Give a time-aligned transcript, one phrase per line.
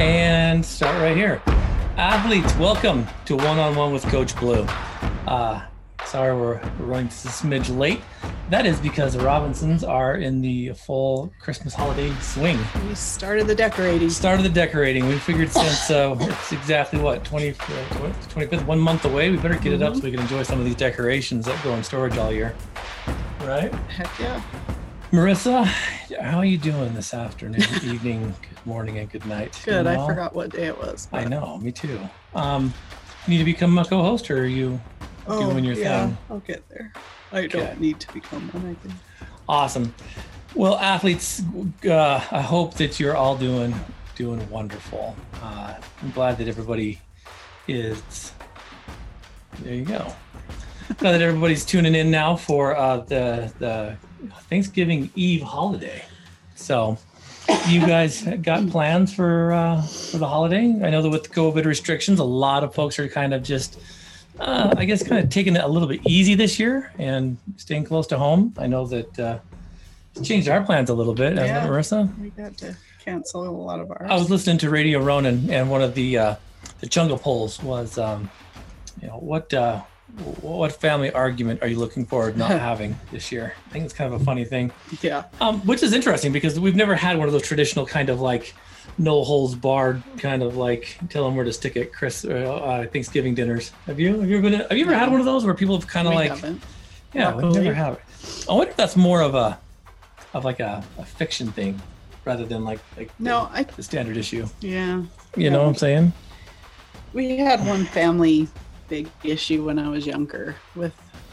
[0.00, 1.42] and start right here.
[1.98, 4.62] Athletes, welcome to One on One with Coach Blu.
[5.26, 5.62] Uh,
[6.06, 8.00] sorry, we're, running just a smidge late.
[8.48, 12.58] That is because the Robinsons are in the full Christmas holiday swing.
[12.88, 14.08] We started the decorating.
[14.08, 15.06] Started the decorating.
[15.06, 19.74] We figured since uh, it's exactly what 20, 25th, one month away, we better get
[19.74, 22.32] it up so we can enjoy some of these decorations that go in storage all
[22.32, 22.54] year.
[23.40, 23.70] Right?
[23.90, 24.42] Heck yeah.
[25.12, 25.64] Marissa,
[26.20, 29.60] how are you doing this afternoon, evening, good morning, and good night?
[29.64, 29.86] Good.
[29.88, 31.08] I forgot what day it was.
[31.12, 31.98] I know, me too.
[32.32, 32.72] Um,
[33.26, 34.80] you need to become a co-host, or are you
[35.26, 36.18] doing your Oh, yeah, thing?
[36.30, 36.92] I'll get there.
[37.32, 37.48] I Okay.
[37.48, 38.94] don't need to become one, I think.
[39.48, 39.92] Awesome.
[40.54, 41.42] Well, athletes,
[41.84, 43.74] uh, I hope that you're all doing
[44.14, 45.16] doing wonderful.
[45.42, 47.00] Uh, I'm glad that everybody
[47.66, 48.32] is.
[49.58, 50.12] There you go.
[50.98, 53.96] glad that everybody's tuning in now for uh, the the
[54.48, 56.02] Thanksgiving Eve holiday.
[56.54, 56.98] So,
[57.68, 60.64] you guys got plans for uh, for the holiday?
[60.82, 63.78] I know that with COVID restrictions, a lot of folks are kind of just.
[64.38, 67.84] Uh, I guess kind of taking it a little bit easy this year and staying
[67.84, 68.54] close to home.
[68.56, 69.38] I know that uh,
[70.14, 71.64] it's changed our plans a little bit, hasn't Yeah.
[71.66, 72.18] it, Marissa?
[72.18, 74.06] We got to cancel a lot of ours.
[74.08, 76.34] I was listening to Radio Ronan, and one of the uh,
[76.78, 78.30] the jungle polls was, um,
[79.02, 79.82] you know, what uh,
[80.40, 83.54] what family argument are you looking forward not having this year?
[83.66, 85.24] I think it's kind of a funny thing, yeah.
[85.40, 88.54] um, which is interesting because we've never had one of those traditional kind of like
[88.98, 92.24] no holes barred kind of like tell them where to stick it, Chris.
[92.24, 93.70] Uh, uh, Thanksgiving dinners.
[93.86, 94.60] Have you have you ever been?
[94.60, 96.62] Have you ever had one of those where people have kind of we like haven't.
[97.14, 98.00] yeah, we never have.
[98.48, 99.58] I wonder if that's more of a
[100.34, 101.80] of like a, a fiction thing
[102.24, 103.64] rather than like like No, I.
[103.64, 104.46] the standard issue.
[104.60, 105.02] Yeah.
[105.36, 106.12] You know what I'm saying?
[107.12, 108.48] We had one family
[108.90, 110.92] big issue when I was younger with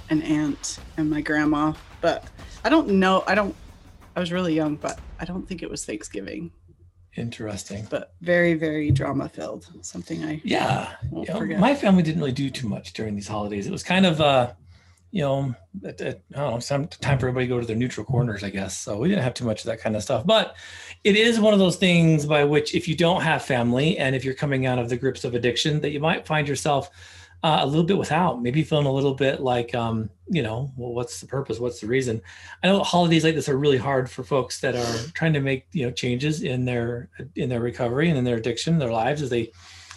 [0.09, 2.23] an aunt and my grandma, but
[2.63, 3.23] I don't know.
[3.27, 3.53] I don't.
[4.16, 6.52] I was really young, but I don't think it was Thanksgiving.
[7.17, 7.88] Interesting.
[7.90, 9.67] But very, very drama filled.
[9.81, 10.94] Something I Yeah.
[11.12, 13.66] You know, my family didn't really do too much during these holidays.
[13.67, 14.53] It was kind of uh
[15.12, 17.78] you know, at, at, I don't know, some time for everybody to go to their
[17.78, 18.78] neutral corners, I guess.
[18.78, 20.25] So we didn't have too much of that kind of stuff.
[20.25, 20.56] But
[21.03, 24.25] it is one of those things by which, if you don't have family and if
[24.25, 26.90] you're coming out of the grips of addiction, that you might find yourself
[27.44, 30.94] uh, a little bit without, maybe feeling a little bit like, um, you know, well,
[30.94, 31.59] what's the purpose?
[31.59, 32.22] What's the reason?
[32.64, 35.68] I know holidays like this are really hard for folks that are trying to make,
[35.72, 39.30] you know, changes in their in their recovery and in their addiction, their lives as
[39.30, 39.52] they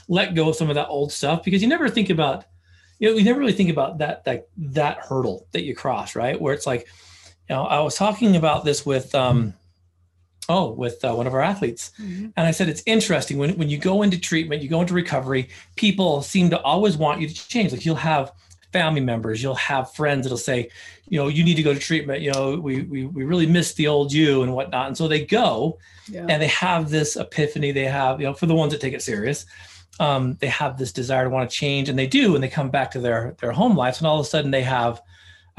[0.08, 2.44] let go of some of that old stuff because you never think about
[2.98, 6.40] you know, we never really think about that that that hurdle that you cross, right?
[6.40, 6.86] Where it's like,
[7.48, 9.54] you know, I was talking about this with um
[10.50, 11.92] oh, with uh, one of our athletes.
[11.98, 12.32] Mhm.
[12.36, 15.48] And I said it's interesting when when you go into treatment, you go into recovery,
[15.76, 17.72] people seem to always want you to change.
[17.72, 18.32] Like you'll have
[18.72, 20.68] family members, you'll have friends that'll say,
[21.08, 22.22] you know, you need to go to treatment.
[22.22, 24.88] You know, we we we really miss the old you and whatnot.
[24.88, 25.78] And so they go,
[26.10, 26.26] yeah.
[26.28, 29.02] and they have this epiphany they have you know for the ones that take it
[29.02, 29.46] serious
[29.98, 32.70] um, they have this desire to want to change and they do and they come
[32.70, 35.02] back to their their home lives and all of a sudden they have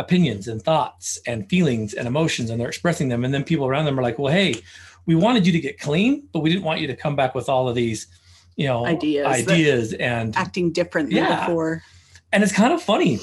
[0.02, 3.86] opinions and thoughts and feelings and emotions and they're expressing them and then people around
[3.86, 4.52] them are like well hey
[5.06, 7.48] we wanted you to get clean but we didn't want you to come back with
[7.50, 8.08] all of these
[8.56, 11.46] you know Ideas ideas and acting different than Yeah.
[11.46, 11.84] before.
[12.34, 13.20] and it's kind of funny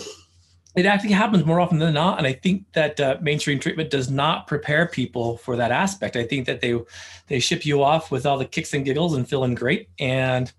[0.77, 4.09] it actually happens more often than not and i think that uh, mainstream treatment does
[4.11, 6.79] not prepare people for that aspect i think that they
[7.27, 10.53] they ship you off with all the kicks and giggles and feeling great and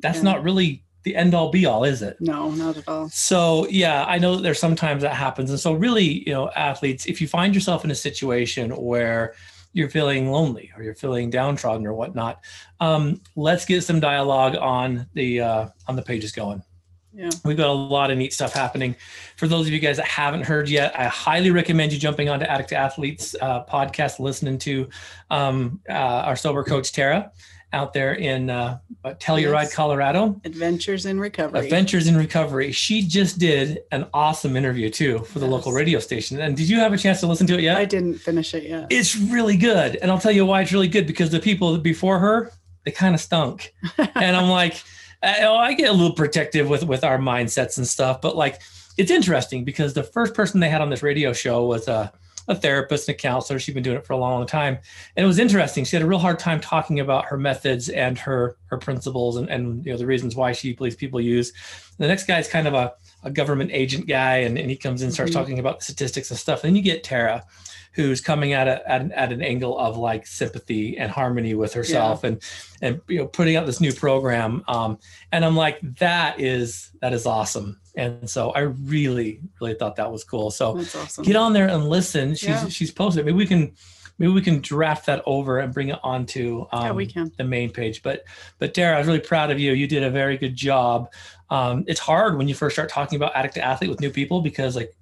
[0.00, 0.24] that's Yeah.
[0.30, 3.08] not really the end all be all is it No, not at all.
[3.08, 7.06] so yeah i know that there's sometimes that happens and so really you know athletes
[7.06, 9.34] if you find yourself in a situation where
[9.72, 12.40] you're feeling lonely or you're feeling downtrodden or whatnot
[12.80, 16.62] um, let's get some dialogue on the uh, on the pages going
[17.14, 17.30] Yeah.
[17.44, 18.94] We've got a lot of neat stuff happening.
[19.36, 22.44] For those of you guys that haven't heard yet, I highly recommend you jumping onto
[22.46, 24.88] Addict to Athletes uh, podcast, listening to
[25.30, 25.92] um, uh,
[26.28, 27.32] our sober coach Tara
[27.72, 29.74] out there in uh, Telluride, Yes.
[29.74, 30.40] Colorado.
[30.44, 31.60] Adventures in recovery.
[31.60, 32.72] Adventures in Recovery.
[32.72, 35.52] She just did an awesome interview too for the Yes.
[35.52, 36.40] local radio station.
[36.40, 37.76] And did you have a chance to listen to it yet?
[37.76, 38.86] I didn't finish it yet.
[38.90, 39.96] It's really good.
[39.96, 42.50] And I'll tell you why it's really good because the people before her,
[42.84, 43.74] they kind of stunk.
[43.98, 44.82] and I'm like,
[45.22, 48.60] oh, I get a little protective with with our mindsets and stuff, but like
[48.96, 52.12] it's interesting because the first person they had on this radio show was a,
[52.48, 53.58] a therapist and a counselor.
[53.58, 54.78] She'd been doing it for a long, long time.
[55.16, 55.84] And it was interesting.
[55.84, 59.48] She had a real hard time talking about her methods and her her principles and,
[59.48, 61.52] and you know the reasons why she believes people use.
[61.98, 62.92] The next guy is kind of a,
[63.24, 65.34] a government agent guy and, and he comes in and starts Mhm.
[65.34, 66.62] talking about the statistics and stuff.
[66.62, 67.44] then you get Tara,
[67.92, 71.72] who's coming at a at an, at an angle of like sympathy and harmony with
[71.74, 72.40] herself and
[72.80, 74.98] and you know putting out this new program um
[75.32, 80.10] and i'm like that is that is awesome and so i really really thought that
[80.10, 81.24] was cool so awesome.
[81.24, 82.68] get on there and listen she's Yeah.
[82.68, 83.72] she's posted maybe we can
[84.18, 87.30] maybe we can draft that over and bring it onto um, Yeah, we can.
[87.38, 88.02] the main page.
[88.02, 88.24] But
[88.58, 89.72] but Tara, I was really proud of you.
[89.74, 91.12] You did a very good job.
[91.50, 94.40] Um, it's hard when you first start talking about addict to athlete with new people
[94.42, 94.92] because like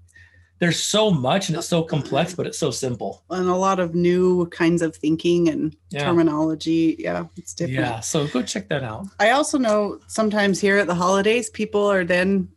[0.58, 3.22] there's so much and it's so complex, but it's so simple.
[3.31, 6.04] And a lot of new kinds of thinking and Yeah.
[6.04, 6.96] terminology.
[6.98, 7.81] Yeah, it's different.
[7.81, 8.00] Yeah.
[8.00, 9.06] So go check that out.
[9.19, 12.48] I also know sometimes here at the holidays, people are then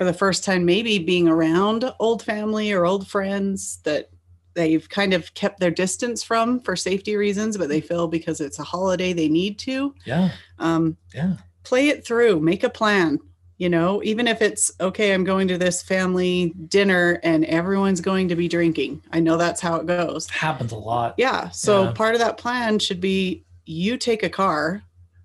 [0.00, 4.08] for the first time maybe being around old family or old friends that
[4.54, 8.58] they've kind of kept their distance from for safety reasons, but they feel because it's
[8.58, 9.94] a holiday they need to.
[10.06, 10.30] Yeah.
[10.58, 11.34] Um, Yeah.
[11.64, 13.18] play it through, make a plan.
[13.58, 18.28] You know, even if it's okay, I'm going to this family dinner and everyone's going
[18.28, 19.02] to be drinking.
[19.12, 20.30] I know that's how it goes.
[20.30, 21.12] Happens a lot.
[21.18, 21.50] Yeah.
[21.50, 21.92] So Yeah.
[21.92, 24.82] part of that plan should be you take a car,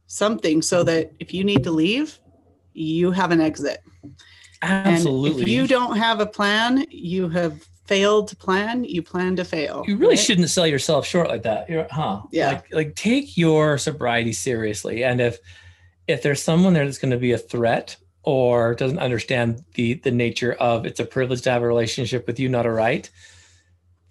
[0.07, 2.19] something so that if you need to leave,
[2.73, 3.79] you have an exit.
[4.65, 5.31] Absolutely.
[5.31, 9.45] And if you don't have a plan, you have failed to plan, you plan to
[9.45, 9.83] fail.
[9.87, 10.19] you really right?
[10.19, 12.47] shouldn't sell yourself short like that You're, huh Yeah.
[12.47, 15.37] like like take your sobriety seriously and if
[16.07, 20.09] if there's someone there that's going to be a threat or doesn't understand the the
[20.09, 23.09] nature of it's a privilege to have a relationship with you not a right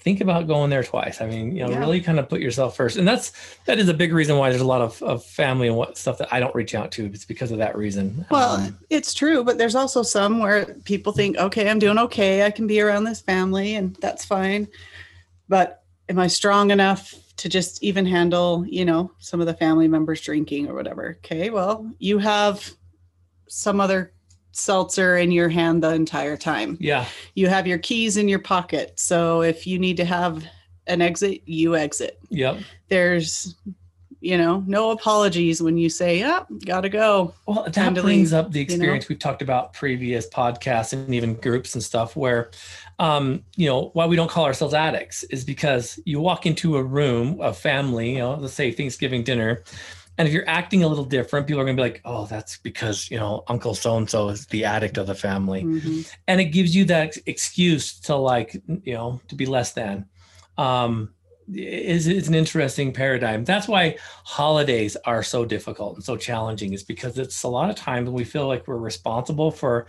[0.05, 1.79] think about going there twice i mean you know Yeah.
[1.81, 3.33] really kind of put yourself first and that's
[3.65, 6.19] that is a big reason why there's a lot of, of family and what stuff
[6.19, 9.43] that i don't reach out to it's because of that reason Well, Um, it's true,
[9.43, 12.45] but there's also some where people think, okay, I'm doing okay.
[12.45, 14.69] I can be around this family and that's fine.
[15.49, 19.89] But am I strong enough to just even handle, you know, some of the family
[19.89, 21.17] members drinking or whatever?
[21.19, 22.71] Okay, well, you have
[23.49, 24.12] some other
[24.56, 26.77] seltzer in your hand the entire time.
[26.81, 28.99] yeah You have your keys in your pocket.
[28.99, 30.45] So if you need to have
[30.87, 32.19] an exit, you exit.
[32.31, 32.59] yep
[32.89, 33.56] There's,
[34.21, 37.35] you know, no apologies when you say, yeah, gotta go.
[37.47, 38.73] Well, that time brings leave, up the you know?
[38.73, 42.50] experience we've talked about previous podcasts and even groups and stuff where,
[42.99, 46.83] um, you know, why we don't call ourselves addicts is because you walk into a
[46.83, 49.62] room, a family, you know, let's say Thanksgiving dinner,
[50.16, 52.58] and if you're acting a little different, people are going to be like, oh, that's
[52.58, 55.64] because, you know, Uncle so and so is the addict of the family.
[55.64, 56.08] Mhm.
[56.28, 60.06] And it gives you that excuse to, like, you know, to be less than.
[60.56, 61.11] Um,
[61.52, 63.44] is it's an interesting paradigm.
[63.44, 66.72] That's why holidays are so difficult and so challenging.
[66.72, 69.87] Is because it's a lot of times we feel like we're responsible for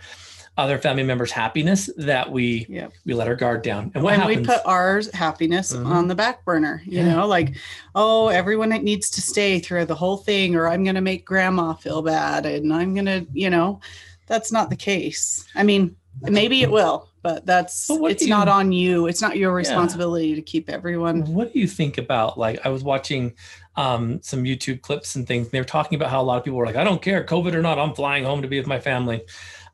[0.56, 2.92] other family members' happiness that we Yep.
[3.04, 3.90] we let our guard down.
[3.94, 4.40] And what and happens?
[4.48, 5.86] we put our happiness Mhm.
[5.86, 7.14] on the back burner you Yeah.
[7.14, 7.56] know like
[7.94, 11.74] oh everyone needs to stay through the whole thing or i'm going to make grandma
[11.74, 13.80] feel bad and i'm going to you know
[14.26, 18.48] that's not the case i mean maybe it will but that's But it's do not
[18.48, 22.64] on you it's not your responsibility to keep everyone what do you think about like
[22.64, 23.34] I was watching
[23.78, 25.48] um, some YouTube clips and things.
[25.48, 27.22] And they were talking about how a lot of people were like, I don't care,
[27.24, 29.20] COVID or not, I'm flying home to be with my family.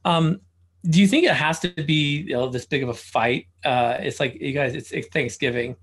[0.05, 0.41] Um,
[0.85, 3.47] do you think it has to be you know, this big of a fight?
[3.65, 5.77] Uh, it's like you guys, it's, it's Thanksgiving.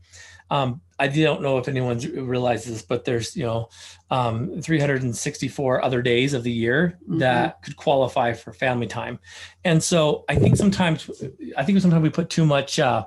[0.51, 3.69] Um, I don't know if anyone realizes this, but there's you know
[4.10, 7.19] um, 364 other days of the year Mhm.
[7.19, 9.19] that could qualify for family time,
[9.63, 11.10] and so I think sometimes
[11.56, 13.06] I think sometimes we put too much uh,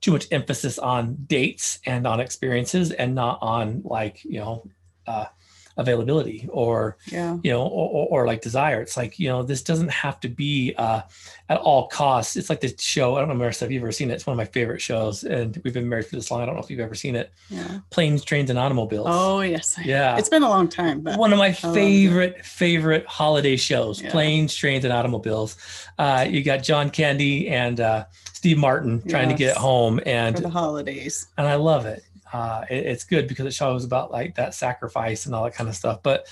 [0.00, 4.64] too much emphasis on dates and on experiences and not on like you know
[5.06, 5.26] uh,
[5.76, 7.36] availability or yeah.
[7.42, 8.80] you know or, or, or like desire.
[8.80, 11.02] It's like you know this doesn't have to be uh,
[11.48, 12.36] at all costs.
[12.36, 14.14] It's like this show i don't know marissa if you've ever seen it.
[14.14, 16.40] It's one of my favorite shows and we've been married for this long.
[16.42, 17.32] I don't know if you've ever seen it.
[17.50, 17.80] Yeah.
[17.90, 19.06] Planes trains and automobiles.
[19.10, 20.16] Oh yes yeah.
[20.16, 24.00] It's been a long time but one of my favorite favorite holiday shows.
[24.00, 24.10] Yeah.
[24.10, 25.56] planes trains and automobiles.
[25.98, 29.56] Uh, you got john candy and uh, steve martin trying to get Yes.
[29.56, 31.26] home for and the holidays.
[31.36, 32.04] and I love it.
[32.34, 32.84] Uh, it.
[32.86, 36.02] It's good because it shows about like that sacrifice and all that kind of stuff.
[36.02, 36.26] But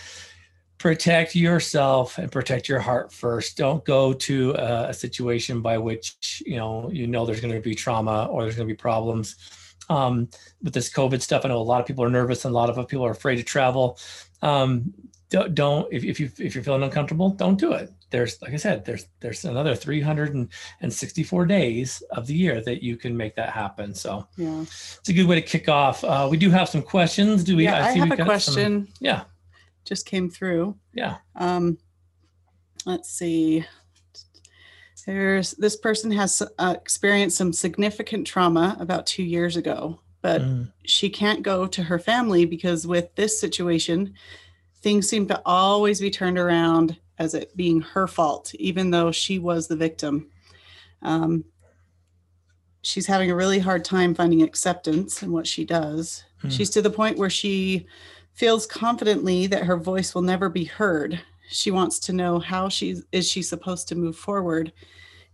[0.78, 3.56] protect yourself and protect your heart first.
[3.56, 7.61] Don't go to a, a situation by which you know you know there's going to
[7.61, 9.37] be trauma or there's going to be problems.
[9.88, 10.28] Um,
[10.61, 12.68] with this COVID stuff, I know a lot of people are nervous and a lot
[12.68, 13.97] of people are afraid to travel.
[14.42, 14.92] Um,
[15.30, 17.92] don't, don't if, if you if you're feeling uncomfortable, don't do it.
[18.12, 23.16] There's like I said, there's there's another 364 days of the year that you can
[23.16, 23.95] make that happen.
[23.95, 26.04] So yeah it's a good way to kick off.
[26.04, 27.42] Uh, we do have some questions.
[27.42, 27.64] Do we?
[27.64, 29.25] yeah i see have a got some- question yeah,
[29.85, 31.16] just came through yeah.
[31.35, 31.78] Um,
[32.87, 33.64] let's see.
[35.07, 40.71] There's this person has uh, experienced some significant trauma about two years ago, but Mm,
[40.85, 44.14] she can't go to her family because with this situation,
[44.81, 49.38] things seem to always be turned around as it being her fault, even though she
[49.38, 50.29] was the victim.
[51.02, 51.45] Um,
[52.83, 56.25] she's having a really hard time finding acceptance in what she does.
[56.41, 56.49] Hmm.
[56.49, 57.87] She's to the point where she
[58.33, 61.21] feels confidently that her voice will never be heard.
[61.49, 64.73] She wants to know how she is she supposed to move forward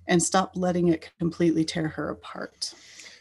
[0.06, 2.74] and stop letting it completely tear her apart.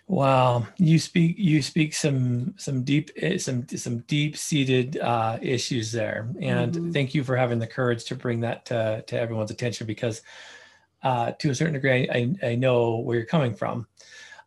[0.10, 5.92] Wow, you speak you speak some some deep eh, some some deep seated uh, issues
[5.92, 6.94] there, and Mhm.
[6.94, 10.22] thank you for having the courage to bring that to, to everyone's attention because
[11.04, 13.86] uh, to a certain degree, I, I know where you're coming from.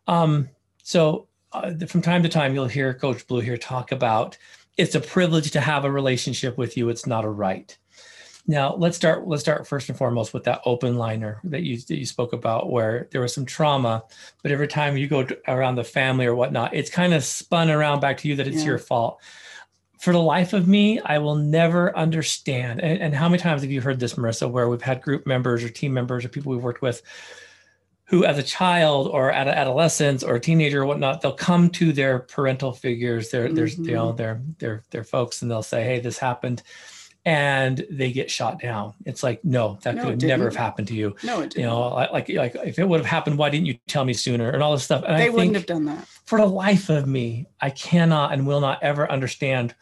[0.07, 0.49] Um,
[0.81, 4.37] so uh, from time to time, you'll hear Coach Blu here talk about
[4.77, 6.89] it's a privilege to have a relationship with you.
[6.89, 7.77] It's not a right.
[8.47, 9.27] Now let's start.
[9.27, 12.71] Let's start first and foremost with that open liner that you that you spoke about,
[12.71, 14.03] where there was some trauma,
[14.41, 17.99] but every time you go around the family or whatnot, it's kind of spun around
[17.99, 18.65] back to you that it's Yeah.
[18.65, 19.21] your fault.
[19.99, 22.81] For the life of me, I will never understand.
[22.81, 25.63] And, and how many times have you heard this, Marissa, where we've had group members
[25.63, 27.03] or team members or people we've worked with
[28.05, 31.93] who, as a child or at adolescence or a teenager or whatnot, they'll come to
[31.93, 34.17] their parental figures, their, their, you know, mm-hmm.
[34.17, 36.61] their, their, their folks, and they'll say, "Hey, this happened,"
[37.23, 38.93] and they get shot down.
[39.05, 41.15] It's like, no, that No, could have never have happened to you.
[41.23, 41.67] No, it didn't.
[41.67, 44.49] know, like, like, if it would have happened, why didn't you tell me sooner?
[44.49, 45.03] And all this stuff.
[45.05, 46.07] And they I wouldn't have done that.
[46.25, 49.75] for the life of me, I cannot and will not ever understand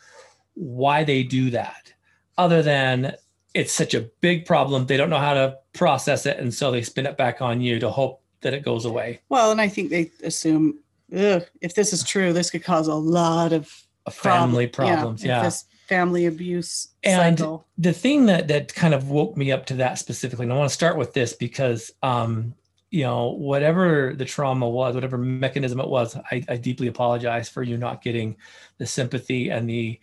[0.56, 1.94] why they do that,
[2.38, 3.16] other than
[3.54, 4.86] it's such a big problem.
[4.86, 6.38] They don't know how to process it.
[6.40, 9.22] And so they spin it back on you to hope that it goes away.
[9.30, 10.80] Well, and I think they assume,
[11.10, 13.72] if this is true, this could cause a lot of
[14.12, 15.24] family problems.
[15.24, 15.44] Yeah.
[15.44, 17.66] This family abuse And- cycle.
[17.78, 20.70] the thing that that kind of woke me up to that specifically, and I want
[20.70, 22.54] to start with this because um,
[22.92, 27.62] you know, whatever the trauma was, whatever mechanism it was, I, I deeply apologize for
[27.62, 28.36] you not getting
[28.80, 30.00] the sympathy and the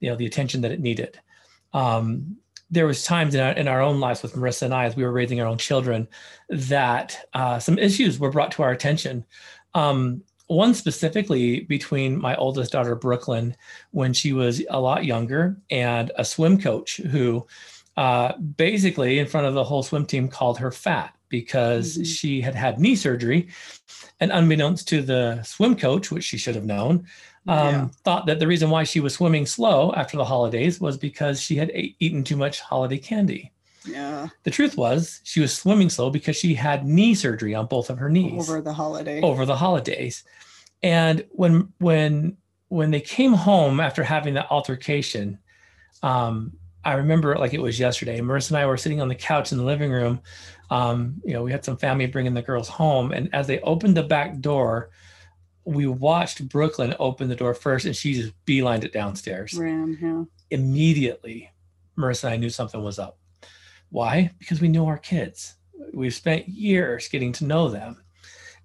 [0.00, 1.20] you know the attention that it needed.
[1.72, 2.36] Um,
[2.70, 5.02] there was times in our, in our own lives with Marissa and I, as we
[5.02, 6.06] were raising our own children,
[6.48, 9.24] that uh, some issues were brought to our attention.
[9.74, 13.54] Um, one specifically between my oldest daughter Brooklyn
[13.92, 17.46] when she was a lot younger and a swim coach who
[17.96, 22.06] uh, basically in front of the whole swim team called her fat because Mhm.
[22.06, 23.48] she had had knee surgery
[24.18, 27.06] and unbeknownst to the swim coach which she should have known
[27.48, 27.88] um, Yeah.
[28.04, 31.54] thought that the reason why she was swimming slow after the holidays was because she
[31.56, 33.52] had a- eaten too much holiday candy
[33.86, 34.28] Yeah.
[34.42, 37.98] the truth was she was swimming slow because she had knee surgery on both of
[37.98, 39.20] her knees Over the holiday.
[39.22, 40.24] over the holidays.
[40.82, 42.36] And when when
[42.68, 45.38] when they came home after having that altercation,
[46.02, 46.52] um,
[46.84, 48.20] I remember it like it was yesterday.
[48.20, 50.20] Marissa and I were sitting on the couch in the living room.
[50.70, 53.96] Um, you know, we had some family bringing the girls home, and as they opened
[53.96, 54.90] the back door,
[55.64, 60.24] we watched Brooklyn open the door first, and she just beelined it downstairs Ran, yeah.
[60.56, 61.50] immediately
[61.98, 63.18] Marissa and I knew something was up.
[63.90, 64.30] Why?
[64.38, 65.54] Because we know our kids.
[65.92, 68.02] We've spent years getting to know them.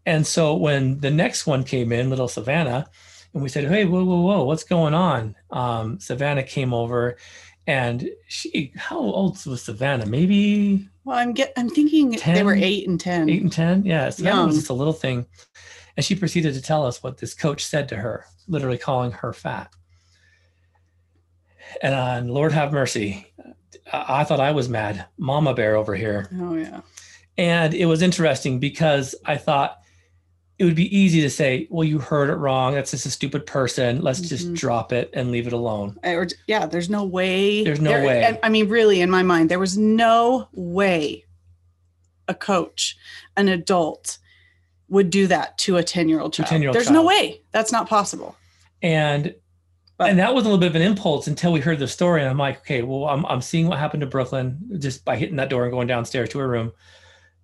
[0.05, 2.87] And so when the next one came in, little Savannah,
[3.33, 5.35] and we said, Hey, whoa, whoa, whoa, what's going on?
[5.51, 7.17] Um, Savannah came over
[7.67, 10.05] and she, how old was Savannah?
[10.05, 13.27] Maybe Well, I'm get I'm thinking they were eight and ten.
[13.27, 13.85] eight and 10?
[13.85, 14.09] Yeah.
[14.11, 15.25] So that was just a little thing.
[15.97, 19.33] And she proceeded to tell us what this coach said to her, literally calling her
[19.33, 19.71] fat.
[21.81, 23.33] And uh, Lord have mercy.
[23.91, 25.05] I, thought I was mad.
[25.17, 26.29] Mama bear over here.
[26.39, 26.81] Oh yeah.
[27.37, 29.79] And it was interesting because I thought
[30.57, 32.73] it would be easy to say, well, you heard it wrong.
[32.75, 34.01] That's just a stupid person.
[34.01, 34.55] Let's just Mhm.
[34.55, 35.97] drop it and leave it alone.
[36.03, 37.63] Or yeah, there's no way.
[37.65, 38.23] There's no there- way.
[38.23, 41.25] and- I mean, really, in my mind, there was no way
[42.29, 42.95] a coach,
[43.35, 44.17] an adult,
[44.87, 46.47] would do that to a 10 year old child.
[46.47, 47.41] 10-year-old There's no way.
[47.51, 48.35] That's not possible.
[48.81, 49.35] And
[49.97, 52.21] But- and that was a little bit of an impulse until we heard the story.
[52.21, 55.37] And I'm like, okay, well, I'm, I'm seeing what happened to Brooklyn just by hitting
[55.37, 56.71] that door and going downstairs to her room.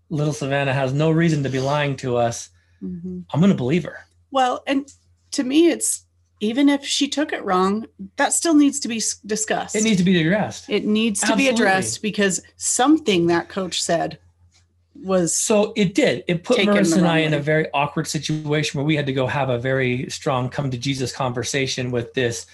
[0.09, 2.49] Little Savannah has no reason to be lying to us.
[2.83, 3.23] Mhm.
[3.33, 4.05] I'm going to believe her.
[4.31, 4.91] Well, and
[5.31, 6.05] to me, it's
[6.41, 7.85] even if she took it wrong,
[8.17, 9.75] that still needs to be discussed.
[9.75, 10.69] It needs to be addressed.
[10.69, 11.43] It needs to Absolutely.
[11.45, 14.17] be addressed because something that coach said
[15.03, 16.23] was So it did.
[16.27, 19.27] It put Marissa and I in a very awkward situation where we had to go
[19.27, 22.45] have a very strong come to Jesus conversation with this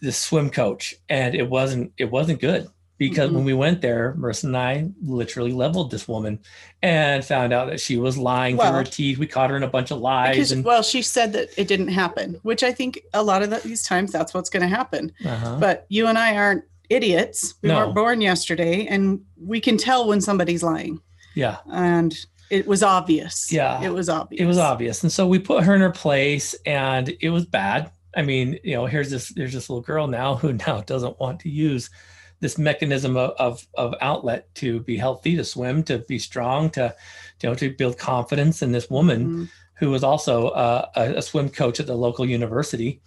[0.00, 2.68] this swim coach, and it wasn't it wasn't good
[2.98, 3.34] because Mhm.
[3.34, 6.38] when we went there, Marissa and I literally leveled this woman
[6.82, 9.18] and found out that she was lying through her teeth.
[9.18, 11.68] We caught her in a bunch of lies, because and well, she said that it
[11.68, 14.68] didn't happen, which I think a lot of the, these times that's what's going to
[14.68, 15.12] happen.
[15.24, 15.56] uh-huh.
[15.60, 17.54] But you and I aren't idiots.
[17.62, 17.78] We No.
[17.78, 21.00] weren't born yesterday, and we can tell when somebody's lying.
[21.34, 22.14] Yeah, And
[22.50, 23.50] it was obvious.
[23.52, 23.82] Yeah.
[23.82, 24.40] it was obvious.
[24.42, 27.90] it was obvious and so we put her in her place and it was bad
[28.14, 31.40] i mean you know here's this there's this little girl now who now doesn't want
[31.40, 31.88] to use
[32.40, 36.94] this mechanism of, of, of outlet to be healthy to swim to be strong to
[37.42, 39.48] you know to build confidence in this woman Mhm.
[39.80, 43.00] who was also uh, a, a swim coach at the local university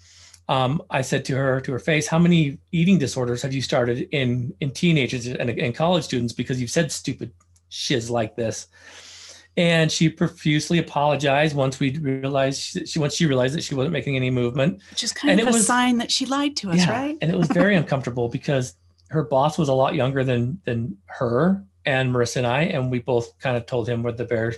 [0.49, 4.07] um, i said to her to her face how many eating disorders have you started
[4.11, 7.31] in in teenagers and, and college students because you've said stupid
[7.69, 8.67] shiz like this
[9.57, 13.93] and she profusely apologized once we realized she, she once she realized that she wasn't
[13.93, 16.71] making any movement Which is kind And of a was- sign that she lied to
[16.71, 17.17] us, yeah, right?
[17.21, 18.75] and it was very uncomfortable because
[19.09, 22.97] her boss was a lot younger than than her and Marissa and I, and we
[22.99, 24.55] both kind of told him where the bear,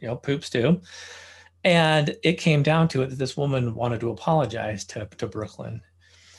[0.00, 0.80] you know, poops to.
[1.64, 5.82] And it came down to it that this woman wanted to apologize to, to Brooklyn.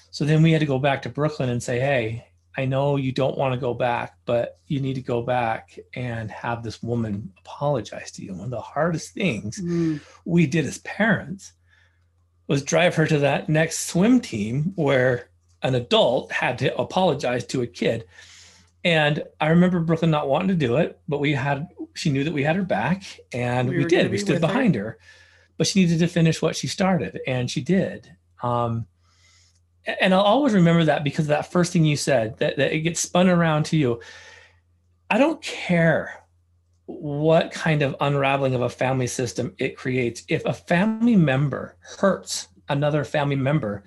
[0.10, 2.25] So then we had to go back to Brooklyn and say, hey,
[2.58, 6.29] I know you don't want to go back, but you need to go back and
[6.31, 8.34] have this woman apologize to you.
[8.34, 10.01] One of the hardest things Mm.
[10.25, 11.53] we did as parents
[12.48, 15.29] was drive her to that next swim team where
[15.63, 18.03] an adult had to apologize to a kid.
[18.84, 22.34] And I remember Brooklyn not wanting to do it, but we had, she knew that
[22.34, 24.12] we had her back and We we, did.
[24.12, 24.48] We stood with her.
[24.48, 24.98] behind her.
[25.58, 28.12] but she needed to finish what she started and she did.
[28.43, 28.88] Um,
[29.86, 32.82] and I'll always remember that because of that first thing you said that, that it
[32.82, 34.00] gets spun around to you.
[35.10, 36.24] I don't care
[36.86, 40.24] what kind of unraveling of a family system it creates.
[40.28, 43.84] If a family member hurts another family member,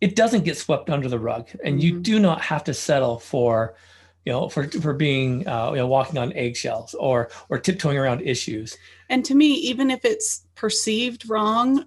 [0.00, 2.02] it doesn't get swept under the rug, and you Mhm.
[2.02, 3.76] do not have to settle for,
[4.24, 8.22] you know, for for being, uh, you know, walking on eggshells or or tiptoeing around
[8.22, 8.76] issues.
[9.08, 11.86] And to me, even if it's perceived wrong,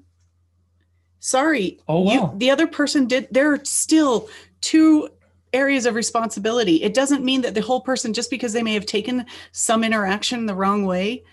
[1.26, 1.80] sorry.
[1.88, 2.34] Oh, you- well.
[2.38, 3.28] the other person did.
[3.32, 4.30] There are still
[4.62, 5.10] two
[5.54, 6.84] areas of responsibility.
[6.84, 10.46] It doesn't mean that the whole person, just because they may have taken some interaction
[10.46, 11.24] the wrong way,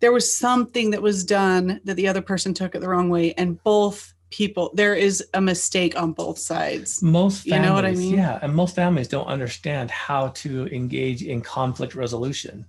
[0.00, 3.34] there was something that was done that the other person took it the wrong way,
[3.34, 7.02] and both people there is a mistake on both sides.
[7.02, 8.14] most families, You know what I mean?
[8.14, 12.66] yeah, and most families don't understand how to engage in conflict resolution.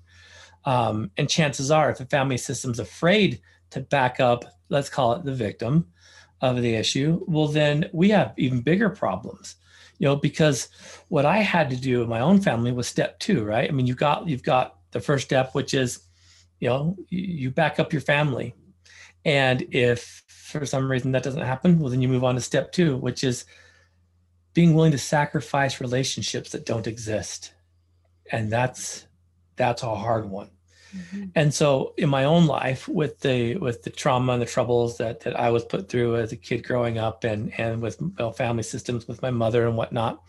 [0.65, 3.39] Um, and chances are, if the family system's afraid
[3.71, 5.87] to back up, let's call it the victim
[6.41, 9.55] of the issue, well, then we have even bigger problems.
[9.99, 10.69] You know, because
[11.07, 13.67] what I had to do in my own family was step two, right?
[13.67, 16.01] I mean, you've got you've got the first step, which is,
[16.59, 18.53] you know, you, back up your family,
[19.25, 22.71] and if for some reason that doesn't happen, well, then you move on to step
[22.71, 23.45] two, which is
[24.53, 27.53] being willing to sacrifice relationships that don't exist
[28.31, 29.05] and that's
[29.55, 30.49] that's a hard one
[31.35, 35.19] and so in my own life with the with the trauma and the troubles that
[35.21, 37.99] that i was put through as a kid growing up and and with
[38.35, 40.23] family systems with my mother and whatnot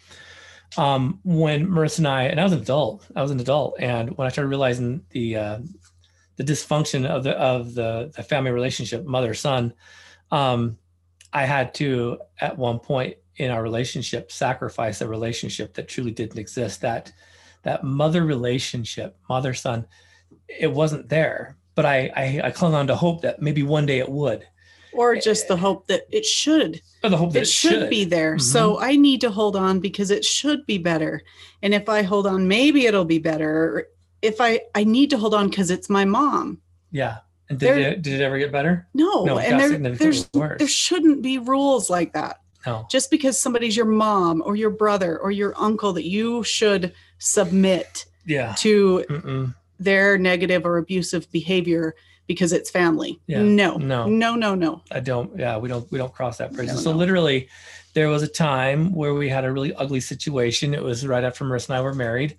[0.77, 3.77] um when marissa and i and i was an adult i was an adult.
[3.79, 5.59] And when i started realizing the uh
[6.37, 9.73] the dysfunction of the of the, the family relationship mother son
[10.31, 10.77] um
[11.33, 16.39] i had to at one point in our relationship sacrifice a relationship that truly didn't
[16.39, 16.81] exist.
[16.81, 17.13] That
[17.63, 19.87] that mother relationship mother son
[20.49, 23.99] it wasn't there but I, I i clung on to hope that maybe one day
[23.99, 24.45] it would
[24.93, 26.81] Or just the hope that it should.
[27.05, 28.37] or the hope that it should, be there.
[28.37, 28.41] Mhm.
[28.41, 31.23] So I need to hold on because it should be better.
[31.63, 33.87] And if I hold on, maybe it'll be better.
[34.23, 36.61] If I I need to hold on because it's my mom.
[36.91, 39.95] yeah and did There- it, did it ever get better No, No, it and there,
[39.95, 40.59] there's worse.
[40.59, 42.41] there shouldn't be rules like that.
[42.67, 46.93] no Just because somebody's your mom or your brother or your uncle, that you should
[47.19, 49.55] submit yeah to Mm-mm.
[49.79, 51.95] Their negative or abusive behavior
[52.27, 53.19] because it's family.
[53.27, 53.43] Yeah.
[53.43, 54.07] No, No.
[54.07, 54.83] no, no, no.
[54.91, 55.37] I don't.
[55.39, 55.91] Yeah, we don't.
[55.91, 56.69] We don't cross that bridge.
[56.69, 56.99] No, so no.
[56.99, 57.49] literally,
[57.95, 60.75] there was a time where we had a really ugly situation.
[60.75, 62.37] It was right after Marissa and I were married.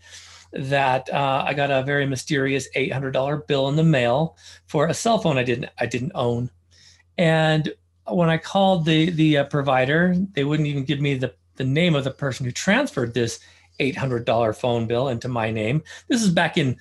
[0.53, 4.35] That uh, I got a very mysterious eight hundred dollar bill in the mail
[4.67, 6.49] for a cell phone I didn't I didn't own,
[7.17, 7.71] and
[8.07, 11.93] when I called the the uh, provider, they wouldn't even give me the the name
[11.93, 13.39] of the person who transferred this
[13.79, 15.83] eight hundred dollar phone bill into my name.
[16.07, 16.77] This is back in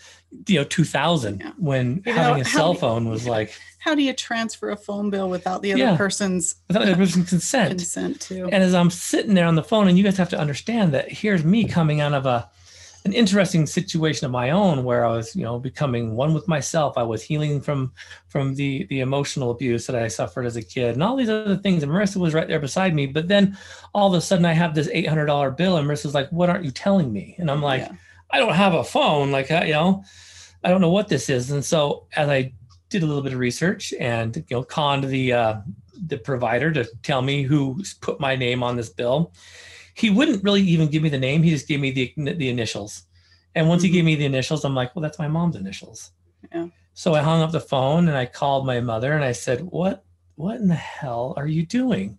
[0.47, 1.53] you know two thousand Yeah.
[1.59, 4.77] when You know, having a cell do- phone was like How do you transfer a
[4.77, 5.97] phone bill without the other Yeah.
[5.97, 7.71] person's without the other person's consent.
[7.71, 8.45] consent to?
[8.47, 11.11] And as I'm sitting there on the phone, and you guys have to understand that
[11.11, 12.51] here's me coming out of a
[13.05, 16.99] an interesting situation of my own where I was, you know, becoming one with myself.
[16.99, 17.93] I was healing from
[18.29, 21.57] from the the emotional abuse that I suffered as a kid and all these other
[21.57, 21.83] things.
[21.83, 23.07] And Marissa was right there beside me.
[23.07, 23.57] But then
[23.95, 26.51] all of a sudden I have this eight hundred dollar bill, and Marissa's like, "What
[26.51, 27.93] aren't you telling me?" And I'm like, Yeah.
[28.31, 29.31] I don't have a phone.
[29.31, 30.05] Like, I- you know,
[30.63, 31.51] I don't know what this is.
[31.51, 32.53] And so as I
[32.91, 35.55] did a little bit of research and you know conned the uh,
[36.07, 39.33] the provider to tell me who put my name on this bill,
[39.99, 41.43] he wouldn't really even give me the name.
[41.43, 43.03] He just gave me the the initials.
[43.55, 43.93] And once he Mhm.
[43.93, 46.13] gave me the initials, I'm like, well, that's my mom's initials.
[46.55, 46.69] Yeah.
[46.95, 50.05] So I hung up the phone and I called my mother and I said, what
[50.37, 52.19] what in the hell are you doing?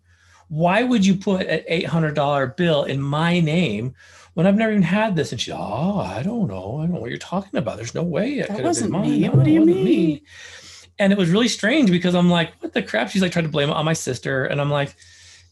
[0.49, 3.93] Why would you put an eight hundred dollar bill in my name
[4.33, 5.31] when I've never even had this?
[5.31, 6.79] And she, oh, I don't know.
[6.79, 7.77] I don't know what you're talking about.
[7.77, 9.11] There's no way it That could have wasn't been mine.
[9.11, 9.19] me.
[9.27, 10.21] No, What do you mean?
[10.97, 13.09] And it was really strange because I'm like, what the crap?
[13.09, 14.43] She's like trying to blame it on my sister.
[14.45, 14.93] And I'm like, "I-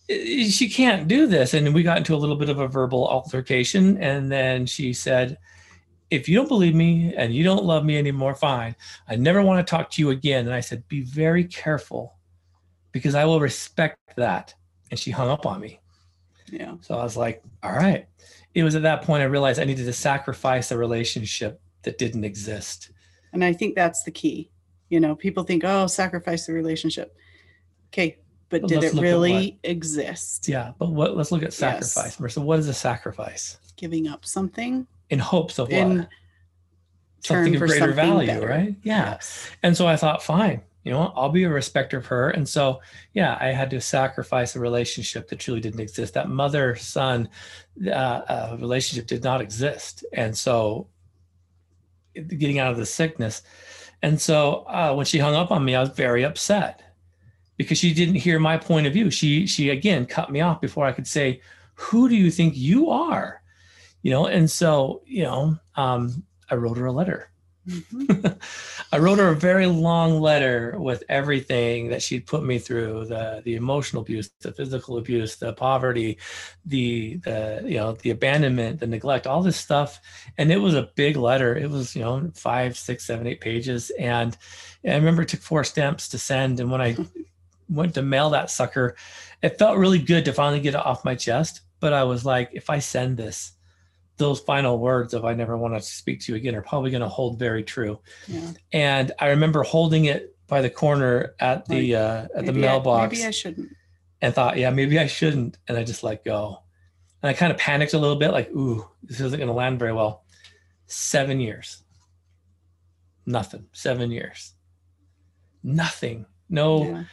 [0.09, 1.53] she can't do this.
[1.53, 3.97] And we got into a little bit of a verbal altercation.
[3.97, 5.37] And then she said,
[6.09, 8.75] if you don't believe me and you don't love me anymore, fine.
[9.07, 10.45] I never want to talk to you again.
[10.45, 12.15] And I said, Be very careful
[12.91, 14.53] because I will respect that.
[14.89, 15.79] And she hung up on me.
[16.49, 16.75] Yeah.
[16.81, 18.07] So I was like, All right.
[18.53, 22.23] It was at that point I realized I needed to sacrifice a relationship that didn't
[22.23, 22.91] exist.
[23.33, 24.49] And I think that's the key.
[24.89, 27.15] You know, people think, oh, sacrifice the relationship.
[27.89, 28.17] Okay.
[28.49, 30.47] But, But did it really exist?
[30.47, 30.71] Yeah.
[30.79, 31.91] But what let's look at Yes.
[31.91, 32.17] sacrifice.
[32.17, 33.57] Marissa, what is a sacrifice?
[33.75, 36.07] Giving up something In hopes of what?
[37.21, 38.47] Something of greater something value, better.
[38.47, 38.75] right?
[38.83, 39.11] Yeah.
[39.11, 39.49] Yes.
[39.63, 41.11] And so I thought, fine, you know.
[41.15, 42.29] I'll be a respecter of her.
[42.29, 42.79] And so,
[43.13, 46.13] yeah, I had to sacrifice a relationship that truly didn't exist.
[46.13, 47.27] That mother son
[47.85, 50.05] uh, uh, relationship did not exist.
[50.13, 50.87] And so,
[52.15, 53.41] getting out of the sickness.
[54.01, 56.81] And so, uh, when she hung up on me, I was very upset
[57.57, 59.09] because she didn't hear my point of view.
[59.11, 61.41] She, she again cut me off before I could say,
[61.75, 63.41] "Who do you think you are?"
[64.03, 64.27] You know.
[64.27, 67.31] And so, you know, um, I wrote her a letter.
[67.67, 68.37] Mhm.
[68.93, 73.41] I wrote her a very long letter with everything that she'd put me through the
[73.43, 76.17] the emotional abuse, the physical abuse, the poverty,
[76.65, 79.99] the the you know the abandonment, the neglect, all this stuff.
[80.37, 81.57] And it was a big letter.
[81.57, 83.91] It was you know five, six, seven, eight pages.
[83.99, 84.37] And
[84.85, 86.59] I remember it took four stamps to send.
[86.61, 86.95] And when I
[87.69, 88.95] went to mail that sucker,
[89.41, 91.61] it felt really good to finally get it off my chest.
[91.79, 93.51] But I was like, if I send this,
[94.17, 97.01] those final words of I never want to speak to you again are probably going
[97.01, 98.51] to hold very true Yeah.
[98.73, 102.71] and I remember holding it by the corner at the uh, at the Maybe I-
[102.71, 103.69] mailbox maybe I shouldn't.
[104.21, 106.63] and thought, yeah, maybe I shouldn't, and I just let go.
[107.21, 109.77] And I kind of panicked a little bit, like, ooh, this isn't going to land
[109.77, 110.23] very well.
[110.87, 111.83] Seven years,
[113.25, 113.65] nothing.
[113.73, 114.53] Seven years,
[115.63, 116.25] nothing.
[116.49, 117.03] No, Yeah.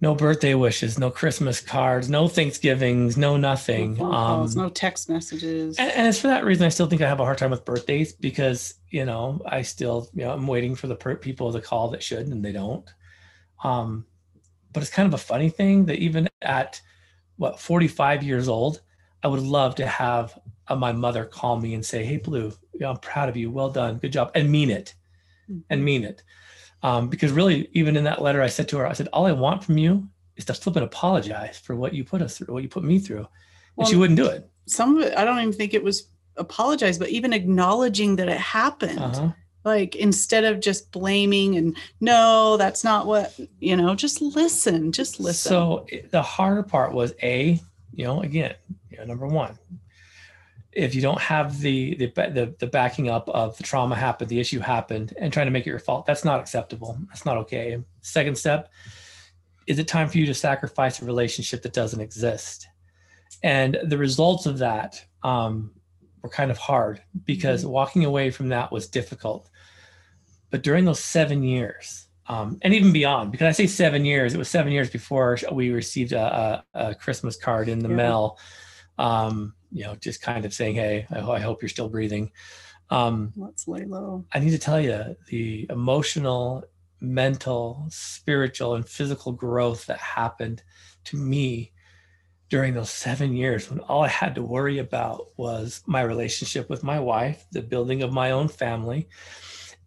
[0.00, 3.94] No birthday wishes, no Christmas cards, no Thanksgivings, no nothing.
[3.94, 5.78] No Um, no text messages.
[5.78, 7.64] and, and it's for that reason I still think I have a hard time with
[7.64, 11.60] birthdays because you know I still you know I'm waiting for the per- people to
[11.62, 12.86] call that should and they don't.
[13.64, 14.04] Um,
[14.72, 16.80] but it's kind of a funny thing that even at
[17.36, 18.82] what 45 years old,
[19.22, 22.80] I would love to have uh, my mother call me and say, "Hey, Blu, you
[22.80, 23.50] know, I'm proud of you.
[23.50, 24.94] Well done, good job," and mean it
[25.70, 26.22] and mean it.
[26.86, 29.32] Um, because really, even in that letter, I said to her, I said, all I
[29.32, 32.62] want from you is to flip and apologize for what you put us through, what
[32.62, 33.26] you put me through.
[33.76, 34.48] And she wouldn't do it.
[34.66, 38.38] some of it, I don't even think it was apologize, but even acknowledging that it
[38.38, 39.00] happened.
[39.00, 39.32] Uh-huh.
[39.64, 45.18] Like instead of just blaming and no, that's not what, you know, just listen, just
[45.18, 45.50] listen.
[45.50, 47.60] So the harder part was a,
[47.94, 48.54] you know, again,
[48.92, 49.58] you know, number one,
[50.76, 52.06] if you don't have the, the
[52.38, 55.66] the the backing up of the trauma happened, the issue happened, and trying to make
[55.66, 56.98] it your fault, that's not acceptable.
[57.08, 57.78] That's not okay.
[58.02, 58.70] Second step,
[59.66, 62.68] is it time for you to sacrifice a relationship that doesn't exist?
[63.42, 65.72] And the results of that um,
[66.22, 69.48] were kind of hard because walking away from that was difficult.
[70.50, 74.38] But during those seven years, um, and even beyond, because I say seven years, it
[74.38, 77.96] was seven years before we received a, a, a Christmas card in the Yeah.
[77.96, 78.38] mail,
[78.98, 82.32] um, you know, just kind of saying, "Hey, I, I hope you're still breathing."
[82.90, 84.24] Um, let's lay low.
[84.32, 86.64] I need to tell you the emotional,
[87.00, 90.62] mental, spiritual, and physical growth that happened
[91.04, 91.72] to me
[92.48, 96.84] during those seven years when all I had to worry about was my relationship with
[96.84, 99.08] my wife, the building of my own family.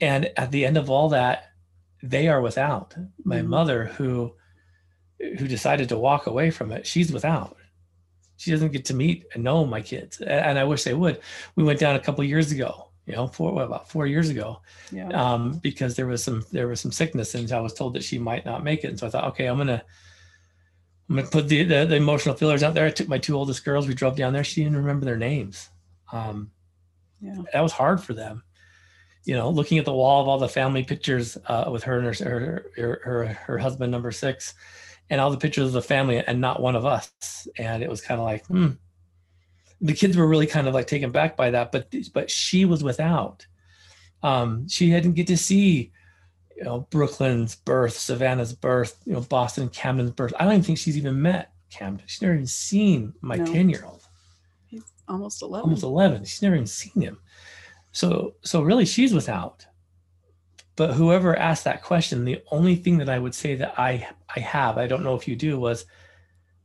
[0.02, 1.52] And at the end of all that,
[2.04, 2.96] they are without.
[3.24, 3.48] My Mhm.
[3.48, 4.36] mother, who
[5.40, 7.58] who decided to walk away from it, she's without.
[8.40, 10.22] She doesn't get to meet and know my kids.
[10.22, 11.20] And I wish they would.
[11.58, 14.62] We went down a couple years ago, you know, four what, about four years ago
[14.92, 15.10] Yeah.
[15.10, 18.18] um, because there was some there was some sickness and I was told that she
[18.18, 18.88] might not make it.
[18.88, 19.84] And so I thought, okay, I'm gonna
[21.10, 22.86] I'm gonna put the the, the emotional feelers out there.
[22.86, 23.88] I took my two oldest girls.
[23.88, 24.44] We drove down there.
[24.46, 25.70] She didn't remember their names.
[26.14, 26.52] Um,
[27.20, 27.36] yeah.
[27.52, 28.44] that was hard for them.
[29.26, 32.16] You know, looking at the wall of all the family pictures uh, with her and
[32.16, 34.54] her, her her her her husband, number six,
[35.10, 37.48] and all the pictures of the family, and not one of us.
[37.58, 38.70] And it was kind of like, hmm.
[39.82, 42.84] The kids were really kind of like taken back by that, but but she was
[42.84, 43.48] without.
[44.22, 45.94] Um, she didn't get to see,
[46.58, 50.34] you know, Brooklyn's birth, Savannah's birth, you know, Boston, Camden's birth.
[50.38, 52.04] I don't even think she's even met Camden.
[52.08, 53.46] She's never even seen my No.
[53.46, 54.06] ten year old
[54.68, 55.64] He's almost 11.
[55.64, 57.18] almost 11 she's never even seen him
[57.94, 59.66] so so really she's without
[60.80, 64.40] but whoever asked that question the only thing that i would say that i i
[64.40, 65.86] have i don't know if you do was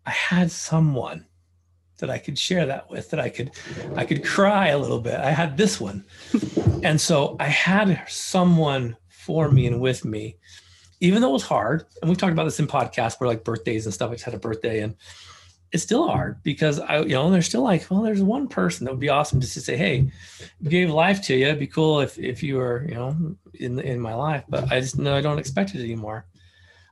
[0.06, 1.26] i had someone
[1.98, 3.50] that i could share that with that i could
[3.96, 5.18] i could cry a little bit.
[5.18, 6.04] I had this one.
[6.84, 10.36] And so i had someone for me and with me
[11.00, 11.86] even though it was hard.
[12.00, 14.34] And we've talked about this in podcasts where like birthdays and stuff i just had
[14.34, 14.94] a birthday and
[15.72, 18.92] it's still hard because I, you know, they're still like, well, there's one person that
[18.92, 20.10] would be awesome just to say, hey,
[20.62, 21.46] gave life to you.
[21.46, 24.80] It'd be cool if if you were, you know, in in my life, but I
[24.80, 26.26] just know I don't expect it anymore.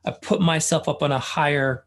[0.05, 1.85] I put myself up on a higher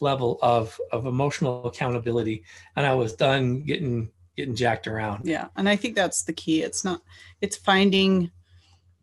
[0.00, 2.44] level of of emotional accountability,
[2.76, 5.26] and I was done getting getting jacked around.
[5.26, 6.62] Yeah, and I think that's the key.
[6.62, 7.02] It's not.
[7.40, 8.30] It's finding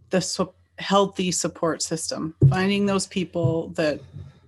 [0.09, 2.35] the su- healthy support system.
[2.49, 3.99] Finding those people that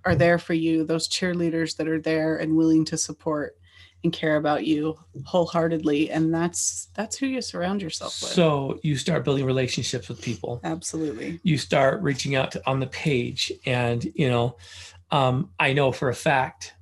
[0.08, 3.58] are there for you, those cheerleaders that are there and willing to support
[4.04, 8.32] and care about you wholeheartedly and that's that's who you surround yourself with.
[8.32, 10.62] So you start building relationships with people.
[10.64, 11.40] Absolutely.
[11.44, 14.58] You start reaching out to, on the page and you know
[15.12, 16.74] um, i know for a fact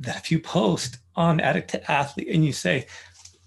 [0.00, 2.86] that if you post on addict to athlete and you say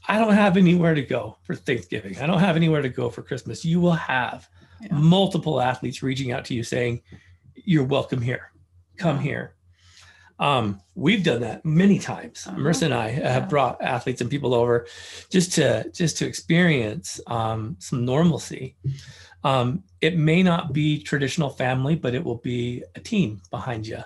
[0.08, 2.18] i don't have anywhere to go for thanksgiving.
[2.20, 4.48] I don't have anywhere to go for christmas you will have
[4.82, 4.90] yeah.
[4.94, 7.02] multiple athletes reaching out to you saying
[7.66, 8.52] you're welcome here.
[8.98, 9.56] Come here.
[10.38, 12.46] Um, we've done that many times.
[12.46, 12.58] Uh-huh.
[12.58, 14.88] Marissa and I have brought athletes and people over
[15.30, 18.76] just to just to experience um, some normalcy.
[19.44, 24.00] Um, it may not be traditional family, but it will be a team behind you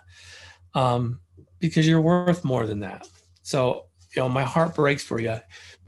[0.76, 1.19] um,
[1.60, 3.08] because you're worth more than that.
[3.41, 5.39] So you know, my heart breaks for you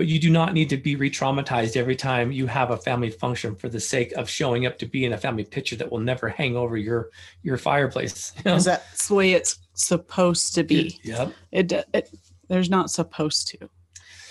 [0.02, 3.56] but you do not need to be re-traumatized every time you have a family function
[3.56, 6.28] for the sake of showing up to be in a family picture that will never
[6.28, 7.12] hang over your
[7.44, 8.58] your fireplace you know?
[8.58, 11.00] that's the way it's supposed to be.
[11.04, 11.34] Yep.
[11.52, 12.10] It, it
[12.48, 13.70] there's not supposed to.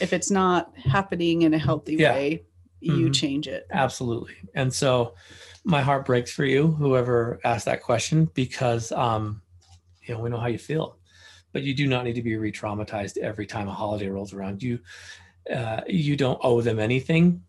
[0.01, 2.15] If it's not happening in a healthy yeah.
[2.15, 2.45] way
[2.81, 3.13] you mm-hmm.
[3.13, 3.69] change it.
[3.71, 4.35] Absolutely.
[4.55, 5.15] And so
[5.63, 9.41] my heart breaks for you whoever asked that question because um
[10.03, 10.97] you know we know how you feel
[11.53, 14.79] but you do not need to be re-traumatized every time a holiday rolls around you
[15.53, 17.43] uh, you don't owe them anything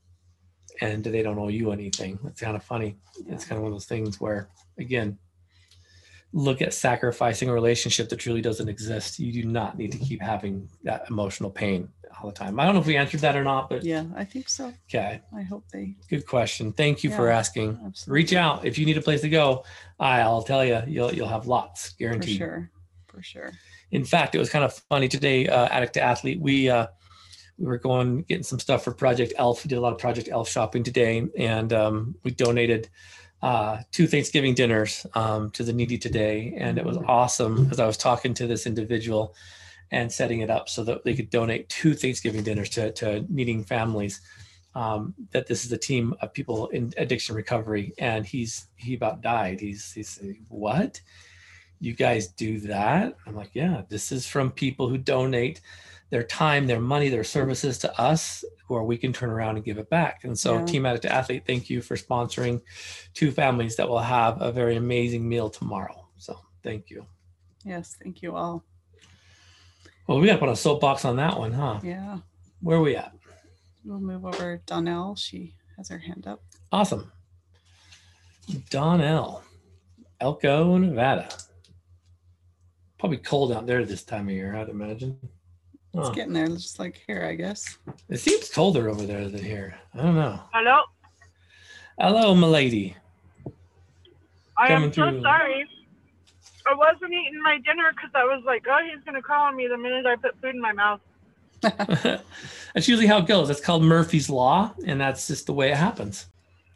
[0.80, 2.20] and they don't owe you anything.
[2.26, 2.98] It's kind of funny.
[3.28, 5.18] It's kind of one of those things where, again,
[6.34, 9.20] look at sacrificing a relationship that truly doesn't exist.
[9.20, 11.90] You do not need to keep having that emotional pain
[12.22, 12.60] all the time.
[12.60, 14.74] I don't know if we answered that or not, but yeah, I think so.
[14.90, 15.22] Okay.
[15.36, 15.96] I hope they.
[16.10, 16.72] Good question.
[16.72, 17.80] Thank you yeah, for asking.
[17.86, 18.22] Absolutely.
[18.22, 19.66] Reach out if you need a place to go.
[20.00, 22.38] I'll tell you, you'll you'll have lots, guaranteed.
[22.38, 22.72] For sure.
[23.08, 23.52] For sure.
[23.92, 25.48] In fact, it was kind of funny today.
[25.48, 26.70] Uh, Addict to athlete, we.
[26.70, 26.88] Uh,
[27.58, 29.64] we were going getting some stuff for Project Elf.
[29.64, 32.90] We did a lot of Project Elf shopping today, and um, we donated
[33.42, 37.86] uh, two Thanksgiving dinners um, to the needy today, and it was awesome because I
[37.86, 39.36] was talking to this individual
[39.92, 43.64] and setting it up so that they could donate two Thanksgiving dinners to, to needing
[43.64, 44.22] families.
[44.74, 49.22] Um, that this is a team of people in addiction recovery, and he's he about
[49.22, 49.60] died.
[49.60, 51.02] He's he's what?
[51.82, 53.17] You guys do that?
[53.26, 53.82] I'm like, yeah.
[53.89, 55.62] This is from people who donate
[56.12, 59.80] their time, their money, their services to us, or we can turn around and give
[59.80, 60.24] it back.
[60.24, 60.65] And so, yeah.
[60.65, 62.62] Team Addict to Athlete, thank you for sponsoring
[63.15, 66.08] two families that will have a very amazing meal tomorrow.
[66.17, 67.04] So, thank you.
[67.65, 68.63] Yes, thank you all.
[70.06, 71.80] Well, we got to put a soapbox on that one, huh?
[71.82, 72.20] Yeah.
[72.62, 73.13] Where are we at?
[73.84, 74.62] We'll move over.
[74.67, 76.44] Donnell, she has her hand up.
[76.72, 77.12] Awesome.
[78.70, 79.41] Donnell,
[80.20, 81.28] Elko, Nevada.
[83.02, 85.18] Probably cold out there this time of year, I'd imagine.
[85.96, 86.14] It's huh.
[86.14, 87.80] getting there, just like here, I guess.
[88.10, 89.76] It seems colder over there than here.
[89.96, 90.40] I don't know.
[90.54, 90.84] Hello.
[92.00, 92.96] Hello, milady.
[94.56, 95.24] I Coming am so through.
[95.24, 95.68] sorry.
[96.68, 99.56] I wasn't eating my dinner because I was like, oh, he's going to call on
[99.56, 101.00] me the minute I put food in my mouth.
[101.62, 103.48] that's usually how it goes.
[103.48, 106.28] That's called Murphy's Law, and that's just the way it happens.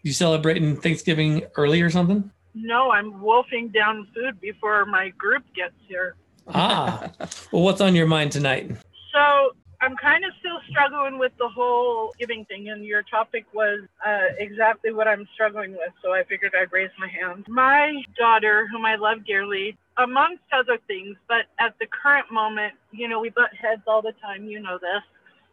[0.02, 2.32] You celebrating Thanksgiving early or something?
[2.56, 6.16] No, I'm wolfing down food before my group gets here.
[6.48, 7.12] ah,
[7.52, 8.72] well, what's on your mind tonight?
[9.14, 13.82] So I'm kind of still struggling with the whole giving thing, and your topic was
[14.06, 15.92] uh, exactly what I'm struggling with.
[16.02, 17.46] So I figured I'd raise my hand.
[17.50, 23.08] My daughter, whom I love dearly, amongst other things, but at the current moment, you
[23.08, 24.46] know, we butt heads all the time.
[24.46, 25.04] You know this.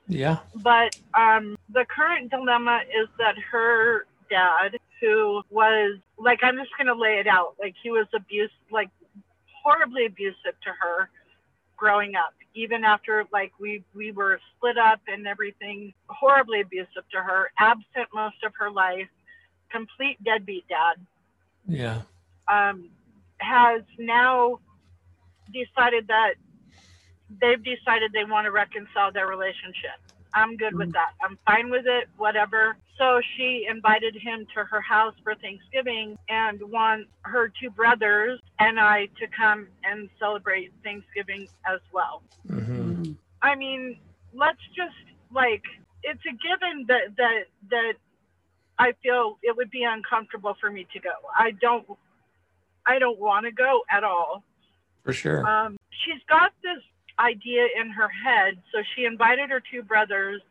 [0.09, 0.39] Yeah.
[0.57, 6.87] But um, the current dilemma is that her dad, who was like, I'm just going
[6.87, 8.89] to lay it out, like he was abused, like
[9.63, 11.11] horribly abusive to her
[11.77, 17.19] growing up even after like we we were split up and everything horribly abusive to
[17.19, 19.09] her absent most of her life
[19.71, 21.05] complete deadbeat dad.
[21.67, 22.03] Yeah.
[22.49, 22.91] Um
[23.39, 24.61] has now
[25.53, 26.35] decided that
[27.41, 29.99] they've decided they want to reconcile their relationship
[30.35, 30.93] i'm good with mm.
[30.93, 36.17] that i'm fine with it whatever so she invited him to her house for Thanksgiving
[36.29, 42.23] and wants her two brothers and I to come and celebrate Thanksgiving as well.
[42.49, 43.13] Mm-hmm.
[43.43, 43.99] I mean,
[44.33, 44.95] let's just
[45.35, 45.63] like
[46.05, 47.95] it's a given that that that
[48.79, 51.11] I feel it would be uncomfortable for me to go.
[51.37, 51.87] I don't
[52.87, 54.45] I don't want to go at all.
[55.03, 55.45] For sure.
[55.45, 56.83] Um, she's got this
[57.19, 58.55] idea in her head.
[58.73, 60.43] So she invited her two brothers.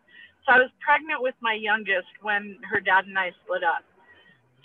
[0.45, 3.83] So I was pregnant with my youngest when her dad and I split up.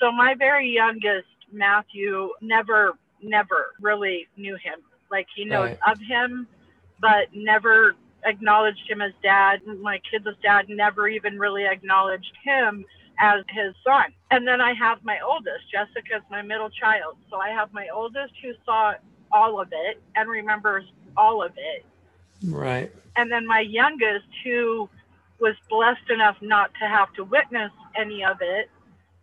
[0.00, 4.80] So my very youngest, Matthew, never, never really knew him.
[5.10, 5.78] Like he knows Right.
[5.86, 6.48] of him,
[7.00, 9.60] but never acknowledged him as dad.
[9.82, 12.84] My kid's dad never even really acknowledged him
[13.20, 14.12] as his son.
[14.30, 17.16] And then I have my oldest, Jessica's my middle child.
[17.30, 18.94] So I have my oldest who saw
[19.32, 20.84] all of it and remembers
[21.16, 21.84] all of it.
[22.44, 22.92] Right.
[23.16, 24.88] And then my youngest who
[25.40, 28.70] was blessed enough not to have to witness any of it,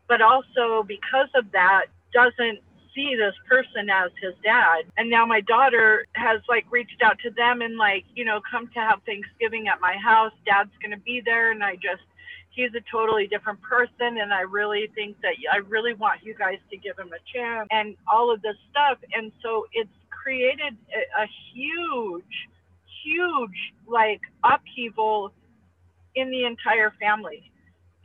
[0.07, 2.59] but also because of that doesn't
[2.93, 4.85] see this person as his dad.
[4.97, 8.67] And now my daughter has like reached out to them and like, you know, come
[8.67, 10.31] to have Thanksgiving at my house.
[10.45, 12.03] Dad's going to be there and I just
[12.51, 16.59] he's a totally different person and I really think that I really want you guys
[16.69, 18.99] to give him a chance and all of this stuff.
[19.13, 19.89] And so it's
[20.23, 20.77] created
[21.21, 22.23] a, huge
[23.03, 25.33] huge like upheaval
[26.15, 27.51] in the entire family.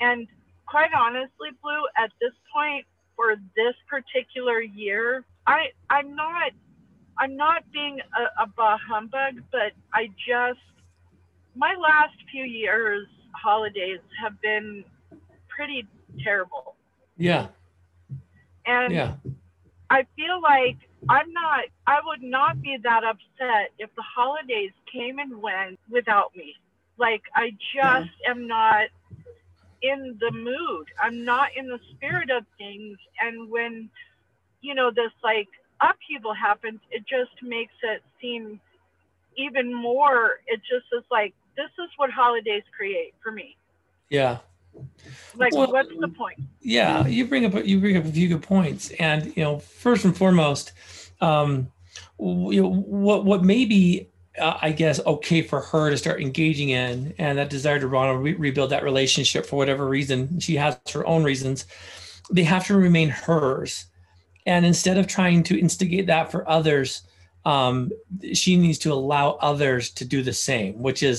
[0.00, 0.26] And
[0.66, 2.84] quite honestly, Blu, at this point
[3.16, 6.52] for this particular year, I I'm not
[7.18, 10.60] I'm not being a, a bah humbug, but I just
[11.54, 14.84] my last few years holidays have been
[15.48, 15.86] pretty
[16.22, 16.74] terrible.
[17.16, 17.48] Yeah.
[18.66, 19.14] And Yeah.
[19.90, 20.76] I feel like
[21.08, 26.36] I'm not, I would not be that upset if the holidays came and went without
[26.36, 26.54] me.
[26.98, 28.88] Like, I just am not
[29.82, 30.86] in the mood.
[31.00, 32.98] I'm not in the spirit of things.
[33.20, 33.90] And when,
[34.60, 35.48] you know, this like
[35.80, 38.60] upheaval happens, it just makes it seem
[39.36, 43.56] even more, it just is like, this is what holidays create for me.
[44.10, 44.38] Yeah.
[45.36, 46.38] Like, Well- what's the point?
[46.60, 50.04] Yeah, you bring up you bring up a few good points, and you know, first
[50.04, 50.72] and foremost,
[51.20, 51.68] um,
[52.18, 56.70] you know, what what may be, uh, I guess, okay for her to start engaging
[56.70, 60.56] in, and that desire to want to re- rebuild that relationship for whatever reason she
[60.56, 61.66] has her own reasons,
[62.30, 63.86] they have to remain hers,
[64.46, 67.02] and instead of trying to instigate that for others.
[67.52, 67.74] Um,
[68.40, 71.18] she needs to allow others to do the same, which is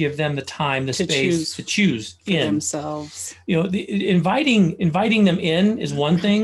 [0.00, 2.46] give them the time, the To space choose to choose in.
[2.46, 3.34] themselves.
[3.48, 3.82] you know the,
[4.16, 6.42] inviting inviting them in is one thing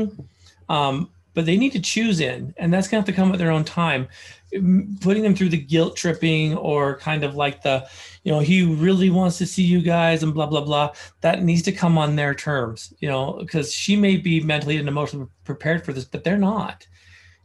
[0.75, 0.95] um,
[1.35, 3.51] but they need to choose in and that's going to have to come at their
[3.57, 4.03] own time.
[5.01, 7.77] Putting them through the guilt tripping or kind of like the
[8.23, 10.87] you know he really wants to see you guys and blah blah blah
[11.25, 14.87] that needs to come on their terms you know because she may be mentally and
[14.87, 16.87] emotionally prepared for this but they're not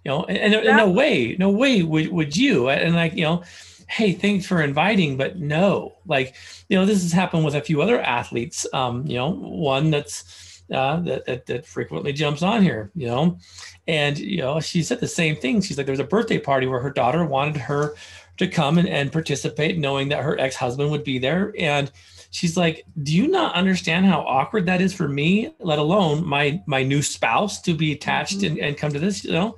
[0.05, 2.69] you know and, and, and no way no way would, would you.
[2.69, 3.43] And like you know
[3.89, 5.95] hey thanks for inviting but no.
[6.07, 6.35] Like
[6.69, 10.63] you know this has happened with a few other athletes um you know one that's
[10.73, 13.39] uh that, that that frequently jumps on here you know.
[13.87, 15.61] And you know she said the same thing.
[15.61, 17.95] She's like there was a birthday party where her daughter wanted her
[18.39, 21.53] to come and, and participate knowing that her ex-husband would be there.
[21.59, 21.91] And
[22.31, 26.63] she's like do you not understand how awkward that is for me let alone my
[26.67, 28.47] my new spouse to be attached Mhm.
[28.47, 29.55] and, and come to this you know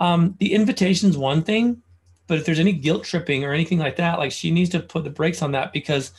[0.00, 1.80] um the invitation's one thing
[2.26, 5.04] but if there's any guilt tripping or anything like that like she needs to put
[5.04, 6.12] the brakes on that because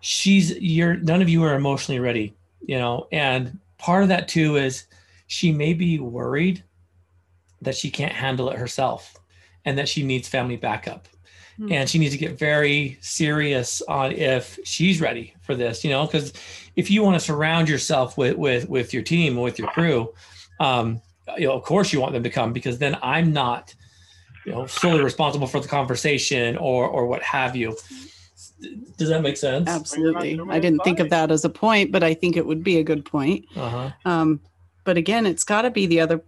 [0.00, 3.08] she's you're none of you are emotionally ready you know?
[3.12, 4.86] And part of that too is
[5.26, 6.62] she may be worried
[7.62, 9.16] that she can't handle it herself
[9.64, 11.08] and that she needs family backup.
[11.56, 11.72] Hmm.
[11.72, 16.06] and she needs to get very serious on if she's ready for this you know?
[16.06, 16.32] Because
[16.76, 20.14] if you want to surround yourself with with with your team with your crew
[20.60, 21.02] um
[21.38, 23.74] you know of course you want them to come because then i'm not
[24.46, 27.76] you know solely responsible for the conversation or or what have you
[28.96, 30.38] does that make sense Absolutely.
[30.50, 32.82] I didn't think of that as a point, but I think it would be a
[32.82, 33.46] good point.
[33.56, 34.40] uh-huh Um,
[34.84, 36.22] but again, it's got to be the other.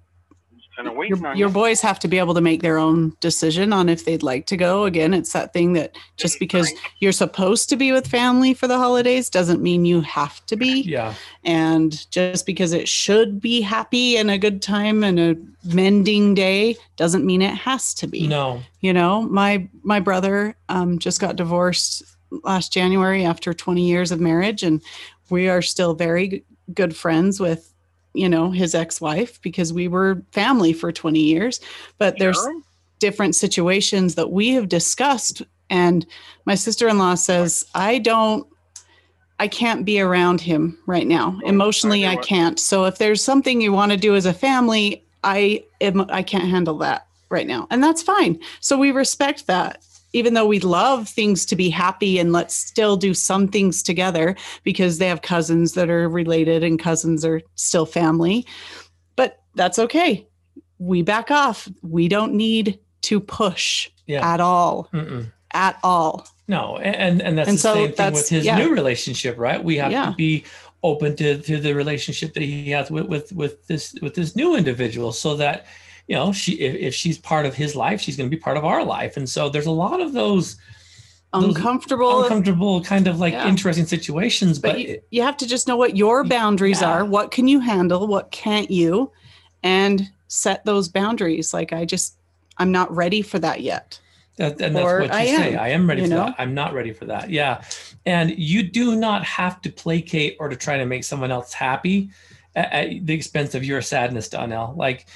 [0.76, 1.54] Kind of waiting Your, on your you.
[1.54, 4.56] boys have to be able to make their own decision on if they'd like to
[4.56, 4.84] go.
[4.84, 8.78] Again, it's that thing that just because you're supposed to be with family for the
[8.78, 10.82] holidays doesn't mean you have to be.
[10.86, 16.34] yeah And just because it should be happy and a good time and a mending
[16.34, 18.26] day doesn't mean it has to be.
[18.26, 22.02] no You know, my my brother um, just got divorced
[22.44, 24.80] last January after 20 years of marriage, and
[25.28, 27.71] we are still very good friends with
[28.14, 31.60] you know his ex-wife because we were family for 20 years.
[31.98, 32.60] But there's Sure.
[32.98, 36.06] different situations that we have discussed, and
[36.44, 38.46] my sister-in-law says I don't.
[39.38, 41.36] I can't be around him right now.
[41.42, 42.60] Oh, Emotionally, I I can't.
[42.60, 46.48] So if there's something you want to do as a family, I am, I can't
[46.48, 47.66] handle that right now.
[47.70, 48.38] And that's fine.
[48.60, 49.82] So we respect that.
[50.12, 54.36] Even though we love things to be happy and let's still do some things together
[54.62, 58.46] because they have cousins that are related and cousins are still family.
[59.16, 60.26] But that's okay.
[60.78, 61.68] We back off.
[61.82, 64.26] We don't need to push Yeah.
[64.34, 65.30] at all, Mm-mm.
[65.52, 66.26] at all.
[66.48, 68.58] No, and and that's And the so same thing with his yeah.
[68.58, 69.62] new relationship, right?
[69.62, 70.10] We have Yeah.
[70.10, 70.44] to be
[70.82, 74.56] open to to the relationship that he has with with with this with this new
[74.56, 75.64] individual, so that
[76.08, 78.56] you know she if, if she's part of his life, she's going to be part
[78.56, 80.56] of our life, and so there's a lot of those
[81.34, 82.22] Uncomfortable.
[82.24, 83.48] uncomfortable kind of like Yeah.
[83.48, 86.90] interesting situations, but, but you, you have to just know what your boundaries Yeah.
[86.90, 87.04] are.
[87.06, 88.06] What can you handle?
[88.06, 89.10] What can't you?
[89.62, 91.54] And set those boundaries.
[91.54, 92.16] Like I just,
[92.58, 93.98] I'm not ready for that yet.
[94.36, 95.54] That, and that's what you I say.
[95.54, 96.16] am, I am ready for know?
[96.26, 96.34] that.
[96.38, 97.30] I'm not ready for that.
[97.30, 97.62] Yeah.
[98.04, 102.10] And you do not have to placate or to try to make someone else happy
[102.54, 104.74] at, at the expense of your sadness, Donnell.
[104.76, 105.06] Like,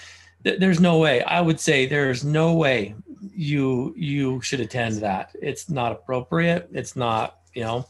[0.46, 1.22] th- there's no way.
[1.22, 2.94] I would say there's no way
[3.34, 5.34] you you should attend that.
[5.42, 6.68] It's not appropriate.
[6.72, 7.40] It's not.
[7.54, 7.88] You know,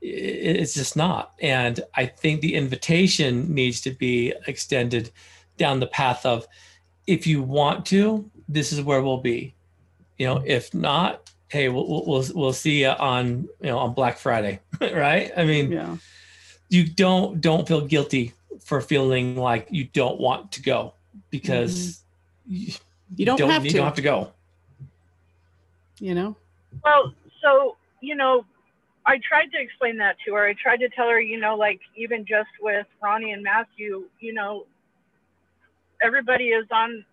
[0.00, 1.32] it's just not.
[1.42, 5.10] And I think the invitation needs to be extended
[5.56, 6.46] down the path of,
[7.06, 9.54] if you want to, this is where we'll be
[10.20, 13.94] you know if not hey we'll we'll we'll, we'll see you on you know on
[13.94, 15.96] black friday right i mean Yeah.
[16.68, 20.94] you don't don't feel guilty for feeling like you don't want to go
[21.30, 22.02] because
[22.46, 22.72] you,
[23.16, 23.76] You don't have you to.
[23.78, 24.32] don't have to go
[26.00, 26.36] You know?
[26.84, 27.12] Well,
[27.42, 28.44] so, you know,
[29.06, 30.46] I tried to explain that to her.
[30.46, 34.32] I tried to tell her, you know, like even just with Ronnie and Matthew, you
[34.32, 34.66] know,
[36.02, 37.04] everybody is on,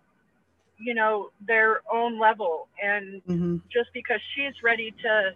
[0.78, 2.68] you know, their own level.
[2.84, 5.34] And hmm just because she's ready to,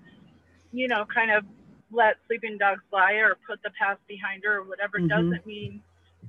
[0.72, 1.44] you know, kind of
[1.92, 5.10] let sleeping dogs lie or put the past behind her or whatever Mhm.
[5.10, 5.82] doesn't mean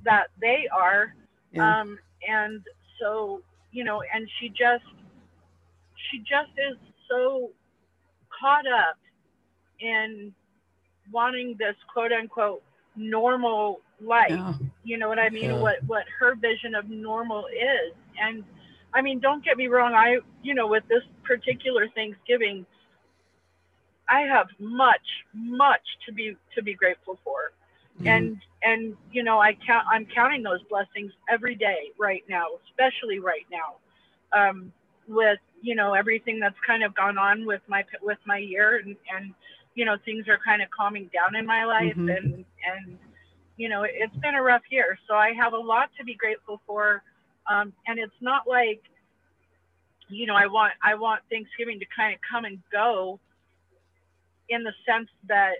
[0.03, 1.15] that they are.
[1.53, 1.79] Yeah.
[1.81, 2.61] Um, and
[2.99, 4.85] so, you know, and she just,
[6.11, 6.77] she just is
[7.09, 7.51] so
[8.39, 8.97] caught up
[9.79, 10.33] in
[11.11, 12.63] wanting this quote unquote
[12.95, 14.29] normal life.
[14.29, 14.53] yeah.
[14.83, 15.45] You know what I mean?
[15.45, 15.59] Yeah.
[15.59, 17.93] What what her vision of normal is.
[18.21, 18.43] And
[18.93, 22.65] I mean, don't get me wrong, I you know, with this particular Thanksgiving,
[24.09, 25.01] I have much,
[25.33, 27.51] much to be to be grateful for.
[27.97, 28.07] Mm-hmm.
[28.07, 33.19] And and you know, I count I'm counting those blessings every day right now, especially
[33.19, 33.75] right now.
[34.37, 34.71] Um,
[35.07, 38.95] with you know everything that's kind of gone on with my with my year and
[39.15, 39.33] and
[39.75, 42.17] you know things are kind of calming down in my life Mhm.
[42.17, 42.97] and and
[43.57, 46.61] you know it's been a rough year so i have a lot to be grateful
[46.65, 47.03] for
[47.47, 48.81] um, and it's not like
[50.09, 53.19] you know i want i want thanksgiving to kind of come and go
[54.49, 55.55] in the sense that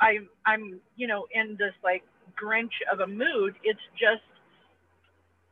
[0.00, 2.02] i'm i'm you know in this like
[2.40, 4.22] grinch of a mood it's just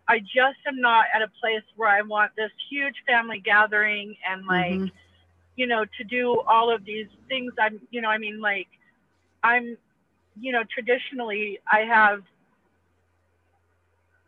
[0.09, 4.47] i just am not at a place where i want this huge family gathering and
[4.47, 4.91] like Mhm.
[5.57, 7.53] you know, to do all of these things.
[7.61, 8.69] I'm, you know, I mean, like,
[9.43, 9.77] I'm,
[10.41, 12.23] you know, traditionally I have,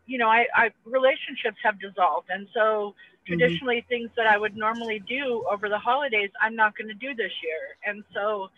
[0.05, 2.95] you know, I, I relationships have dissolved, and so
[3.25, 7.15] traditionally things that I would normally do over the holidays, I'm not going to do
[7.15, 8.49] this year, and so,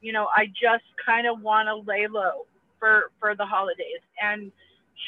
[0.00, 2.46] you know, I just kind of want to lay low
[2.78, 4.52] for for the holidays, and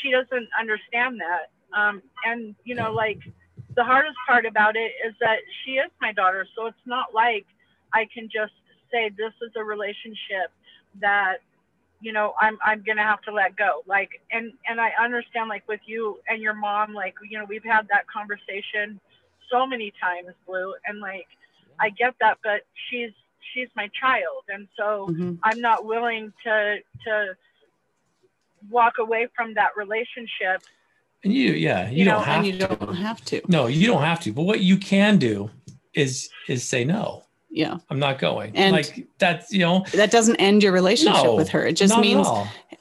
[0.01, 3.21] she doesn't understand that, um, and you know, like
[3.79, 7.47] the hardest part about it is that she is my daughter so it's not like
[7.93, 8.53] i can just
[8.91, 10.51] say this is a relationship
[11.01, 11.37] that
[12.01, 13.83] you know i'm i'm gonna have to let go.
[13.87, 17.65] Like and and i understand like with you and your mom like you know we've
[17.65, 19.01] had that conversation
[19.51, 21.29] so many times Blu and like
[21.81, 23.13] i get that but she's
[23.55, 25.39] she's my child and so Mhm.
[25.43, 27.37] i'm not willing to to
[28.71, 30.63] walk away from that relationship
[31.25, 33.41] and you yeah you, You don't know, have And you to don't have to.
[33.49, 35.51] no you don't have to but what you can do
[35.95, 37.77] is is say no Yeah.
[37.91, 41.49] i'm not going And- like that's you know That doesn't end your relationship no, with
[41.51, 41.67] her.
[41.67, 42.27] It just means.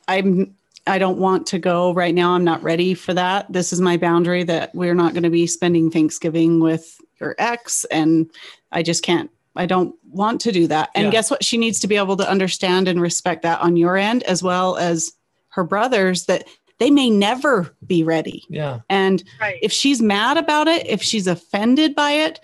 [0.08, 0.56] I'm
[0.90, 2.32] I don't want to go right now.
[2.32, 3.52] I'm not ready for that.
[3.52, 7.84] This is my boundary that we're not going to be spending Thanksgiving with your ex
[7.92, 8.32] and
[8.72, 10.90] I just can't I don't want to do that.
[10.96, 11.12] And Yeah.
[11.12, 11.44] guess what?
[11.44, 14.78] She needs to be able to understand and respect that on your end as well
[14.78, 15.12] as
[15.50, 16.48] her brothers that
[16.80, 18.44] they may never be ready.
[18.50, 22.40] yeah And right if she's mad about it, if she's offended by it,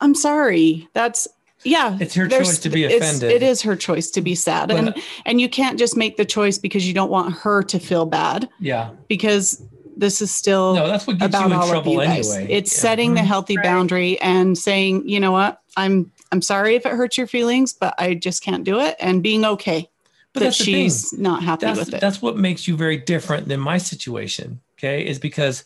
[0.00, 0.88] I'm sorry.
[0.94, 1.28] That's
[1.64, 1.96] yeah.
[2.00, 3.30] It's her choice to be offended.
[3.30, 4.68] It is her choice to be sad.
[4.68, 7.78] But- and and you can't just make the choice because you don't want her to
[7.78, 9.62] feel bad yeah because
[9.96, 12.30] this is still no that's what gets about you in all of trouble you guys.
[12.34, 12.80] anyway It's Yeah.
[12.80, 13.26] setting the Mhm.
[13.26, 13.64] healthy Right.
[13.64, 17.94] boundary and saying, you know what, I'm I'm sorry if it hurts your feelings, but
[17.98, 19.90] I just can't do it, and being okay
[20.32, 22.00] but that she's not happy that's with it.
[22.00, 25.64] that's what makes you very different than my situation okay is because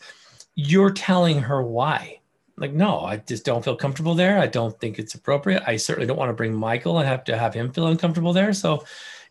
[0.55, 2.17] you're telling her why
[2.55, 6.07] like no i just don't feel comfortable there i don't think it's appropriate i certainly
[6.07, 8.81] don't want to bring michael and have to have him feel uncomfortable there so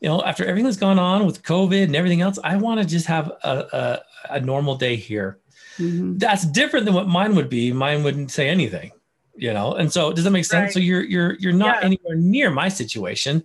[0.01, 2.87] you know, after everything that's gone on with COVID and everything else, I want to
[2.87, 4.01] just have a,
[4.31, 5.39] a, a normal day here.
[5.79, 6.19] Mhm.
[6.19, 7.73] That's different than what mine would be.
[7.73, 8.93] Mine wouldn't say anything,
[9.41, 9.75] you know.
[9.75, 10.67] And so, does that make sense?
[10.67, 10.73] Right.
[10.75, 11.87] So you're you're you're not Yeah.
[11.87, 13.43] anywhere near my situation,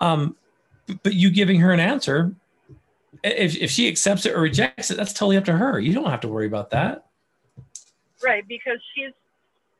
[0.00, 0.36] um,
[1.02, 2.34] but you giving her an answer,
[3.22, 5.78] if if she accepts it or rejects it, that's totally up to her.
[5.78, 7.06] You don't have to worry about that.
[8.22, 9.12] Right, because she's,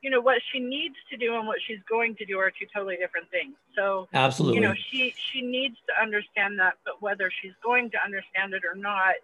[0.03, 2.67] you know, what she needs to do and what she's going to do are two
[2.73, 3.55] totally different things.
[3.75, 4.61] So, Absolutely.
[4.61, 8.62] you know, she she needs to understand that, but whether she's going to understand it
[8.64, 9.14] or not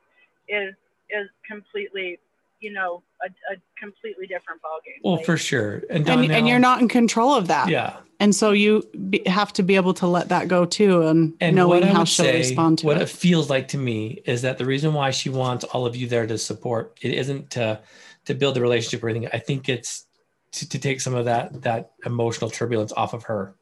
[0.49, 0.75] is
[1.11, 2.19] is completely,
[2.61, 5.03] you know, a, a completely different ballgame.
[5.05, 5.75] well, Like, for sure.
[5.91, 7.69] And And, Donnell, and you're not in control of that.
[7.69, 7.97] Yeah.
[8.21, 11.57] And so you be, have to be able to let that go too and, And
[11.57, 13.03] knowing what I how would she'll say, respond to what it.
[13.03, 16.07] it feels like to me is that the reason why she wants all of you
[16.07, 17.81] there to support it isn't to
[18.27, 19.29] to build the relationship or anything.
[19.33, 20.07] I think it's
[20.53, 23.55] to, to take some of that that emotional turbulence off of her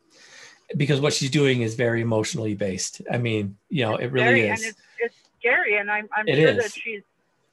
[0.76, 3.00] because what she's doing is very emotionally based.
[3.10, 4.60] I mean, you know, it really very, is.
[4.62, 5.78] and it's, it's scary.
[5.78, 6.56] And I'm I'm It sure is.
[6.58, 7.02] that she's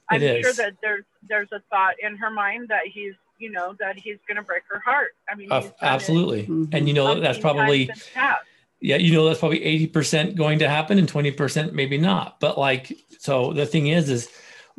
[0.10, 0.58] I'm It sure is.
[0.58, 4.38] that there's there's a thought in her mind that he's you know that he's going
[4.38, 5.10] to break her heart.
[5.30, 6.44] I mean, Uh, he's done it absolutely.
[6.48, 6.74] Mhm.
[6.74, 8.42] And you know that's probably times in the past.
[8.82, 12.40] yeah, you know that's probably 80% going to happen and 20% maybe not.
[12.40, 14.30] But like so the thing is is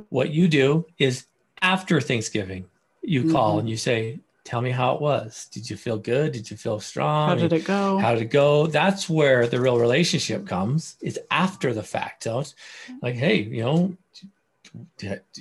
[0.08, 1.26] what you do is
[1.62, 2.64] after Thanksgiving,
[3.02, 3.60] you call Mhm.
[3.60, 5.46] and you say, "Tell me how it was.
[5.52, 6.32] Did you feel good?
[6.32, 7.28] Did you feel strong?
[7.28, 7.98] How did it go?
[7.98, 10.96] How did it go?" That's where the real relationship comes.
[11.00, 12.24] It's after the fact.
[12.24, 12.54] So it's
[13.02, 13.98] like, "Hey, you know, did-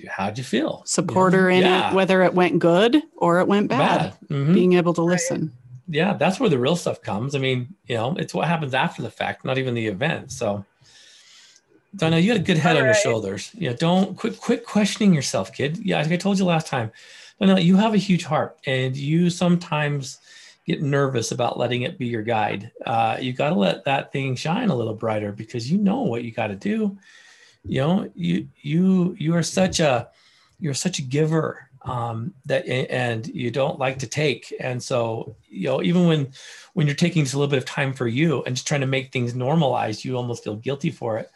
[0.10, 0.84] how'd you feel?
[0.86, 1.44] Supporter You know?
[1.44, 1.90] her in Yeah.
[1.92, 4.14] it, whether it went good or it went bad.
[4.30, 5.52] Mhm Being able to listen.
[5.90, 7.36] yeah, that's where the real stuff comes.
[7.36, 10.32] I mean, you know, it's what happens after the fact, not even the event.
[10.32, 10.66] So,
[11.96, 13.02] Donna, you got a good head on your Alright.
[13.02, 13.52] shoulders.
[13.54, 15.78] You know, don't quit quit questioning yourself, kid.
[15.84, 16.92] Yeah, like I told you last time.
[17.40, 20.20] Donna, you have a huge heart, and you sometimes
[20.66, 22.72] get nervous about letting it be your guide.
[22.86, 26.24] Uh, you got to let that thing shine a little brighter because you know what
[26.24, 26.98] you got to do.
[27.68, 30.10] You know, you you you are such a
[30.60, 34.54] you're such a giver um, that and you don't like to take.
[34.60, 36.32] And so you know even when
[36.74, 38.88] when you're taking just a little bit of time for you and just trying to
[38.88, 41.30] make things normalized you almost feel guilty for it.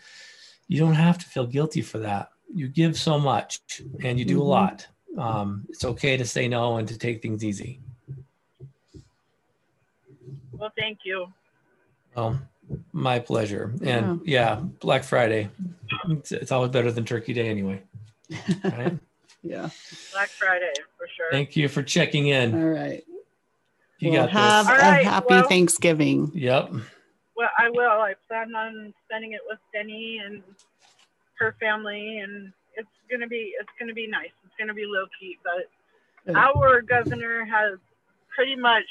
[0.68, 2.30] You don't have to feel guilty for that.
[2.54, 3.60] You give so much
[4.04, 4.48] and you do a Mhm.
[4.48, 4.88] lot.
[5.18, 7.82] Um, it's okay to say no and to take things easy.
[10.54, 11.28] Well, thank you.
[12.16, 12.40] well
[12.94, 14.22] my pleasure and oh.
[14.26, 15.50] yeah, black friday
[16.10, 17.82] it's, it's always better than turkey day anyway
[18.64, 18.98] right?
[19.44, 19.70] Yeah.
[20.14, 21.32] Black Friday for sure.
[21.32, 23.04] thank you for checking in All right.
[23.98, 26.32] you Well, got have this All a right, happy well- Thanksgiving.
[26.36, 26.70] yep
[27.36, 27.90] Well, I will.
[27.90, 30.44] I plan on spending it with Denny and
[31.40, 34.30] her family, and it's gonna be it's gonna be nice.
[34.46, 35.68] It's gonna be low key, but
[36.28, 36.36] Good.
[36.36, 37.80] our governor has
[38.36, 38.86] pretty much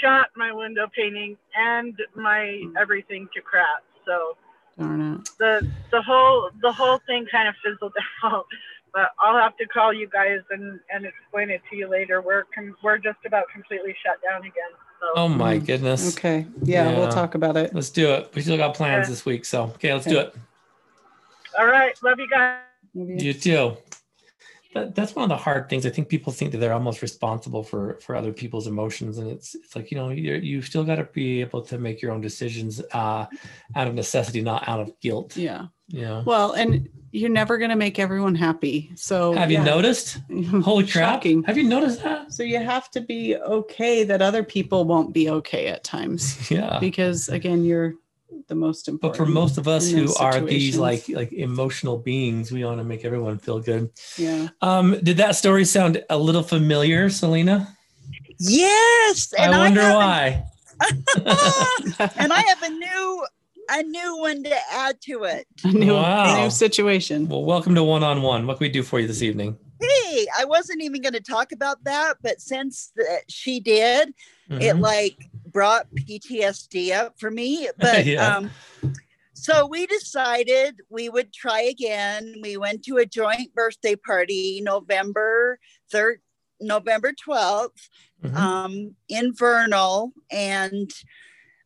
[0.00, 3.82] shot my window painting and my everything to crap.
[4.06, 4.36] So
[4.78, 5.28] Darn it.
[5.38, 7.92] the the whole the whole thing kind of fizzled
[8.24, 8.46] out.
[8.94, 12.20] But I'll have to call you guys and, and explain it to you later.
[12.20, 14.72] We're com- we're just about completely shut down again.
[15.00, 15.66] So oh my Mm.
[15.66, 16.46] goodness Okay.
[16.62, 16.98] Yeah, Yeah.
[16.98, 17.74] we'll talk about it.
[17.74, 18.30] Let's do it.
[18.34, 19.10] We still got plans Yeah.
[19.10, 20.34] this week, so okay, let's do it.
[21.58, 22.60] all right, love you guys.
[22.94, 23.76] Maybe- You too.
[24.74, 25.84] That, that's one of the hard things.
[25.86, 29.54] I think people think that they're almost responsible for for other people's emotions, and it's
[29.54, 32.20] it's like you know you you still got to be able to make your own
[32.20, 33.26] decisions uh,
[33.76, 35.36] out of necessity, not out of guilt.
[35.36, 35.66] Yeah.
[35.88, 36.22] Yeah.
[36.24, 38.90] Well, and you're never going to make everyone happy.
[38.94, 40.18] So Have you noticed?
[40.62, 41.16] Holy crap!
[41.16, 41.42] Shocking.
[41.42, 42.32] Have you noticed that?
[42.32, 46.78] So you have to be okay that other people won't be okay at times Yeah.
[46.78, 47.94] because again, you're
[48.48, 49.18] the most important.
[49.18, 52.84] But for most of us who are these like like emotional beings, we want to
[52.84, 53.90] make everyone feel good.
[54.16, 54.48] yeah.
[54.60, 57.76] Um, did that story sound a little familiar, Selena?
[58.38, 60.44] Yes, and I I, wonder have why.
[60.80, 63.26] A, and I have a new
[63.70, 65.46] a new one to add to it.
[65.64, 66.42] a new, Wow.
[66.44, 67.28] new situation.
[67.28, 68.46] Well, welcome to one on one.
[68.46, 69.56] What can we do for you this evening?
[69.82, 74.14] Hey, I wasn't even going to talk about that, but since the, she did,
[74.50, 74.80] it Mhm.
[74.80, 77.68] like brought PTSD up for me.
[77.78, 78.36] But Yeah.
[78.36, 78.50] um,
[79.34, 82.36] so we decided we would try again.
[82.42, 85.58] We went to a joint birthday party November
[85.90, 86.20] third,
[86.60, 87.88] November twelfth.
[88.22, 88.36] Mhm.
[88.36, 90.90] um, in Vernal, and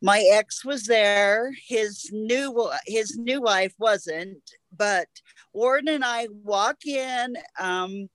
[0.00, 1.52] my ex was there.
[1.68, 4.42] His new his new wife wasn't,
[4.74, 5.08] but
[5.57, 7.36] Warren and I walk in.
[7.59, 8.09] Um,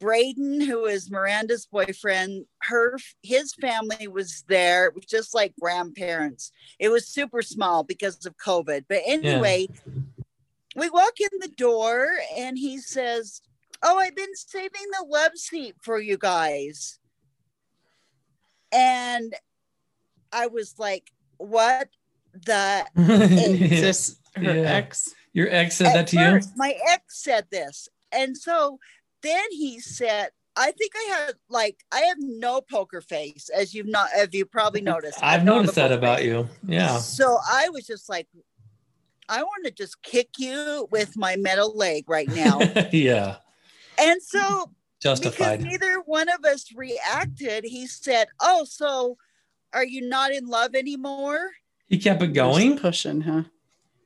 [0.00, 4.86] Braden, who is Miranda's boyfriend, her his family was there.
[4.86, 6.52] It was just like grandparents.
[6.78, 8.84] It was super small because of COVID.
[8.86, 9.68] But anyway,
[10.76, 13.40] we walk in the door and he says,
[13.82, 16.98] Oh, I've been saving the love seat for you guys.
[18.72, 19.34] And
[20.32, 21.88] I was like, What
[22.34, 24.70] the Is this Her Yeah.
[24.70, 25.14] ex.
[25.34, 27.88] Your ex said At that to first, My ex said this.
[28.12, 28.78] And so
[29.22, 33.88] then he said, I think I had like I have no poker face, as you've
[33.88, 35.18] not as you probably noticed.
[35.22, 36.26] I've I've noticed that about face.
[36.28, 36.48] you.
[36.66, 36.98] Yeah.
[36.98, 38.28] So I was just like,
[39.28, 42.60] I want to just kick you with my metal leg right now.
[42.92, 43.36] yeah.
[43.98, 44.70] and so
[45.00, 45.60] because Justified.
[45.62, 49.18] neither one of us reacted, he said, Oh, so
[49.72, 51.50] are you not in love anymore?
[51.86, 52.78] He kept it going.
[52.78, 53.42] pushing, huh?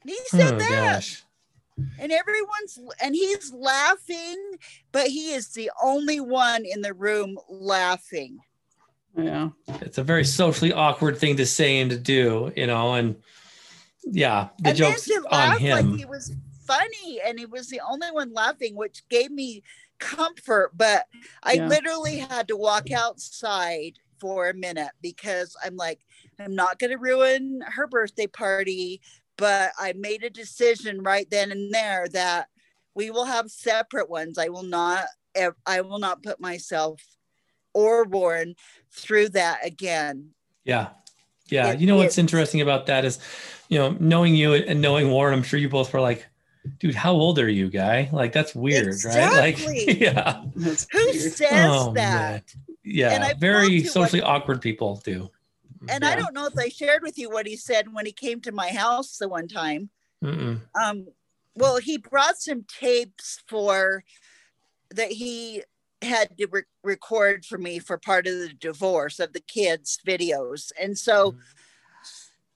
[0.06, 0.94] He said Oh that.
[0.94, 1.22] gosh.
[2.00, 4.36] and everyone's and he's laughing
[4.90, 8.38] but he is the only one in the room laughing
[9.16, 9.50] Yeah.
[9.80, 13.16] It's a very socially awkward thing to say and to do, you know, and
[14.04, 15.90] yeah, the and joke's then to on him.
[15.90, 16.32] like he was
[16.66, 19.62] funny and he was the only one laughing which gave me
[19.98, 21.06] comfort but
[21.42, 21.66] i Yeah.
[21.66, 26.00] literally had to walk outside for a minute because i'm like
[26.38, 29.00] i'm not going to ruin her birthday party
[29.38, 32.48] but i made a decision right then and there that
[32.94, 35.06] we will have separate ones i will not
[35.66, 37.00] i will not put myself
[37.72, 38.54] or warren
[38.90, 40.30] through that again
[40.64, 40.88] Yeah.
[41.48, 41.72] Yeah.
[41.72, 42.18] It you know what's is.
[42.18, 43.18] interesting about that is,
[43.68, 46.26] you know, knowing you and knowing Warren, I'm sure you both were like,
[46.78, 48.10] dude, how old are you, guy?
[48.12, 49.32] Like, that's weird, right?
[49.32, 49.58] Like,
[49.98, 50.42] yeah.
[50.54, 52.52] Who says Oh, that
[52.84, 53.12] Yeah.
[53.30, 55.30] And very told you socially awkward people do.
[55.88, 58.40] And I don't know if I shared with you what he said when he came
[58.42, 59.90] to my house the one time.
[60.24, 60.60] Mm-mm.
[60.80, 61.06] Um,
[61.54, 64.04] well, he brought some tapes for
[64.94, 65.62] that he
[66.02, 70.70] had to re- record for me for part of the divorce of the kids' videos.
[70.80, 71.34] And so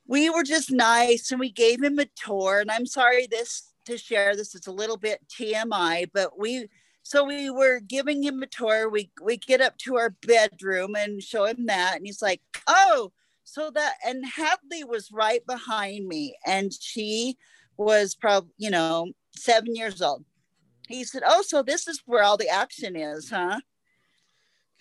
[0.07, 2.61] we were just nice and we gave him a tour.
[2.61, 6.68] And I'm sorry this to share this, is a little bit TMI, but we
[7.03, 8.89] so we were giving him a tour.
[8.89, 13.11] We we get up to our bedroom and show him that, and he's like, "Oh,
[13.45, 17.36] so that." And Hadley was right behind me, and she
[17.76, 20.24] was probably you know seven years old.
[20.88, 23.61] He said, "Oh, so this is where all the action is, huh?"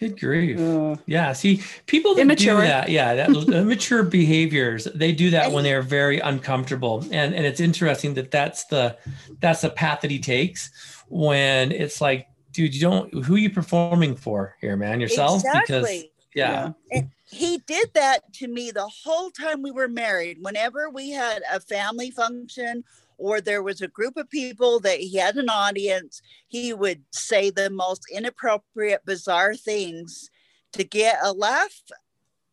[0.02, 0.60] Good grief.
[0.60, 2.62] Uh, Yeah, see, people that Immature.
[2.62, 7.36] do that, yeah, that immature behaviors, they do that And when they're very uncomfortable, and
[7.36, 8.98] and it's interesting that that's the
[9.40, 10.72] that's the path that he takes
[11.08, 15.00] when it's like, dude, you don't who are you performing for here, man?
[15.00, 16.06] Yourself, because
[16.36, 16.74] Exactly.
[16.92, 20.38] yeah, he did that to me the whole time we were married.
[20.42, 22.84] Whenever we had a family function
[23.18, 27.50] or there was a group of people that he had an audience, he would say
[27.50, 30.30] the most inappropriate, bizarre things
[30.74, 31.82] to get a laugh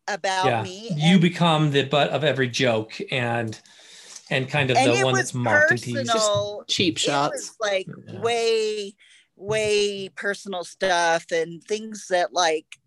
[0.07, 0.89] about yeah, me.
[0.95, 3.59] you and- become the butt of every joke and
[4.31, 5.95] and kind of and the one that's mocked and teased.
[6.07, 6.63] personal.
[6.67, 7.31] cheap It shots.
[7.31, 8.19] was like Yeah.
[8.21, 8.93] way,
[9.35, 12.77] way personal stuff and things that like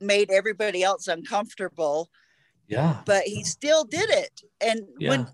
[0.00, 2.10] made everybody else uncomfortable.
[2.68, 4.42] Yeah, but he still did it.
[4.60, 5.10] And yeah.
[5.10, 5.26] when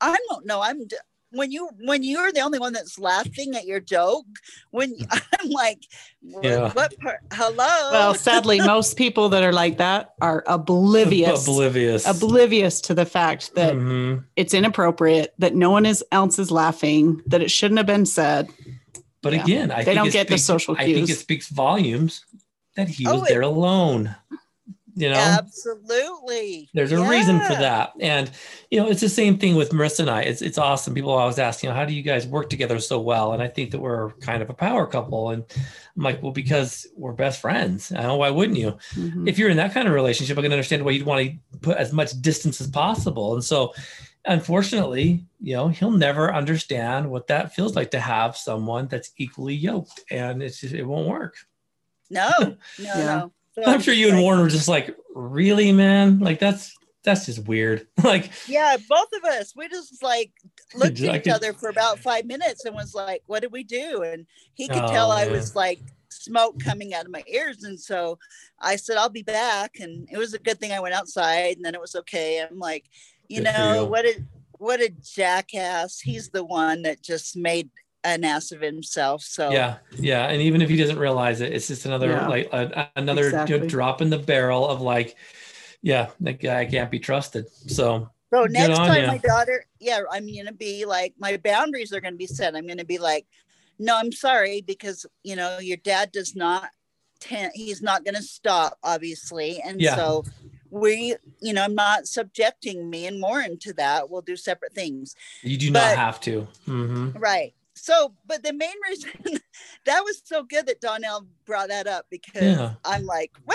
[0.00, 0.86] I don't know, I'm
[1.30, 4.24] when you when you're the only one that's laughing at your joke,
[4.70, 5.82] when I'm like,
[6.22, 6.72] what, Yeah.
[6.72, 7.20] what part?
[7.32, 7.90] Hello.
[7.92, 13.54] Well, sadly, most people that are like that are oblivious, oblivious, oblivious to the fact
[13.56, 14.24] that Mhm.
[14.36, 18.48] it's inappropriate, that no one is else is laughing, that it shouldn't have been said.
[19.20, 19.42] But Yeah.
[19.42, 22.24] again, I They think don't it get the speaks- social I think it speaks volumes
[22.78, 24.14] that he Oh, was there alone.
[24.94, 26.68] You know, absolutely.
[26.74, 28.28] there's a reason for that, and
[28.68, 30.22] you know, it's the same thing with Marissa and I.
[30.22, 30.92] It's it's awesome.
[30.92, 33.32] People always ask, you know, how do you guys work together so well?
[33.32, 35.30] And I think that we're kind of a power couple.
[35.30, 35.44] And
[35.96, 37.92] I'm like, well, because we're best friends.
[37.92, 38.76] I know why wouldn't you?
[38.96, 39.28] Mhm.
[39.28, 41.76] if you're in that kind of relationship, I can understand why you'd want to put
[41.76, 43.34] as much distance as possible.
[43.34, 43.72] And so,
[44.24, 49.54] unfortunately, you know, he'll never understand what that feels like to have someone that's equally
[49.54, 51.36] yoked, and it's just it won't work.
[52.10, 52.28] No,
[52.78, 53.04] no, Yeah.
[53.04, 53.32] no.
[53.52, 57.26] So I'm sure you and like, Warren were just like, really, man, like that's that's
[57.26, 57.86] just weird.
[58.04, 59.52] like, Yeah, both of us.
[59.54, 60.32] We just like
[60.74, 64.02] looked at each other for about five minutes and was like, "What did we do?"
[64.02, 67.78] And he could Oh, tell I was like smoke coming out of my ears, and
[67.78, 68.18] so
[68.60, 71.64] I said, "I'll be back." And it was a good thing I went outside, and
[71.64, 72.40] then it was okay.
[72.40, 72.86] I'm like,
[73.28, 73.86] you Good know, you.
[73.86, 74.14] what a
[74.58, 76.00] what a jackass.
[76.00, 77.70] He's the one that just made
[78.04, 79.22] an ass of himself.
[79.22, 82.28] So yeah, yeah, and even if he doesn't realize it, it's just another Yeah.
[82.28, 83.66] like a, another Exactly.
[83.66, 85.16] drop in the barrel of like,
[85.82, 87.46] yeah, that guy can't be trusted.
[87.50, 89.08] So So next on time ya.
[89.08, 92.54] my daughter, yeah, I'm gonna be like my boundaries are gonna be set.
[92.56, 93.26] I'm gonna be like,
[93.78, 96.70] no, I'm sorry because you know your dad does not
[97.20, 99.60] ten he's not gonna stop, obviously.
[99.62, 99.96] And Yeah.
[99.96, 100.24] so
[100.70, 104.10] we, you know, I'm not subjecting me and Warren to that.
[104.10, 105.16] We'll do separate things.
[105.42, 106.46] you do But- not have to.
[106.66, 107.54] hmm Right.
[107.80, 109.10] So, but the main reason
[109.86, 112.74] that was so good that Donnell brought that up because Yeah.
[112.84, 113.54] I'm like, wow,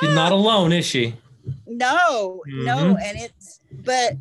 [0.00, 0.14] You're huh?
[0.14, 1.16] not alone, is she?
[1.66, 3.02] No, no, Mhm.
[3.02, 4.14] and it's but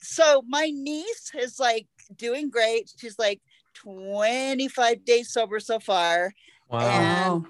[0.00, 1.86] so my niece is like
[2.16, 2.90] doing great.
[2.96, 3.40] She's like
[3.74, 6.32] 25 days sober so far.
[6.68, 6.80] Wow.
[7.36, 7.46] And-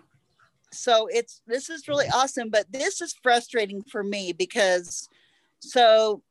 [0.72, 5.08] so it's this is really awesome but this is frustrating for me because
[5.60, 6.22] so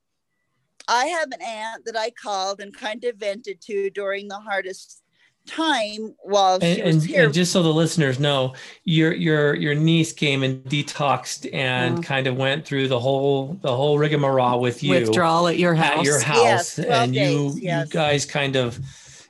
[0.90, 5.02] i have an aunt that i called and kind of vented to during the hardest
[5.46, 9.56] time while and, she was and, here and just so the listeners know, your your
[9.56, 12.04] your niece came and detoxed and Yeah.
[12.04, 16.00] kind of went through the whole the whole rigmarole with you withdrawal at your house.
[16.00, 17.90] at your house, 12 and you days, you yes.
[17.90, 18.80] guys kind of,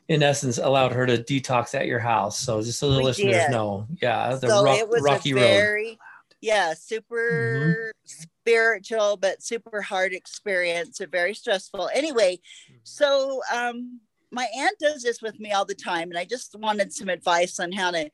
[0.08, 2.40] in essence, allowed her to detox at your house.
[2.40, 3.52] So just so the We listeners did.
[3.52, 5.98] know, yeah, the so rock, it was rocky a road.
[6.42, 8.26] yeah super Mm-hmm.
[8.46, 12.38] spiritual but super hard experience and very stressful anyway
[12.84, 14.00] so um
[14.32, 17.60] my aunt does this with me all the time and i just wanted some advice
[17.60, 18.10] on how to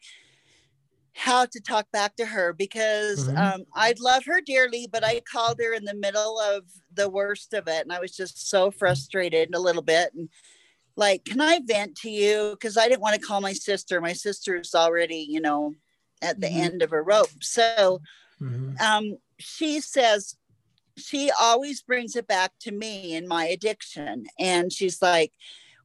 [1.14, 3.38] how to talk back to her because Mhm.
[3.38, 7.54] um, I love her dearly, but I called her in the middle of the worst
[7.54, 10.14] of it, and I was just so frustrated a little bit.
[10.14, 10.30] And
[10.96, 12.52] like, can I vent to you?
[12.52, 14.00] Because I didn't want to call my sister.
[14.00, 15.76] My sister's already, you know,
[16.22, 16.56] at the Mhm.
[16.56, 17.30] end of her rope.
[17.42, 18.02] So
[18.42, 18.80] Mhm.
[18.82, 20.38] um, she says
[20.98, 24.26] she always brings it back to me and my addiction.
[24.40, 25.34] And she's like,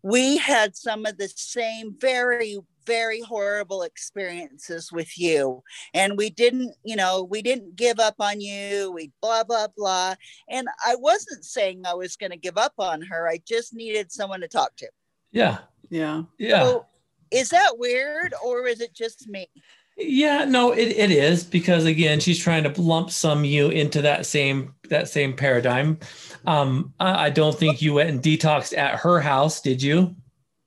[0.07, 5.65] we had some of the same very, very horrible experiences with you.
[5.95, 8.93] And we didn't, you know, we didn't give up on you.
[8.93, 10.15] We blah, blah, blah.
[10.49, 13.29] And I wasn't saying I was going to give up on her.
[13.29, 14.89] I just needed someone to talk to.
[15.33, 15.59] Yeah,
[15.91, 16.23] yeah.
[16.39, 16.63] yeah.
[16.63, 16.87] So
[17.33, 19.49] is that weird or is it just me?
[19.97, 24.27] Yeah, no, it, it is because again, she's trying to lump some you into that
[24.27, 25.99] same that same paradigm.
[26.47, 30.15] Um, I, I don't think you went and detoxed at her house, did you?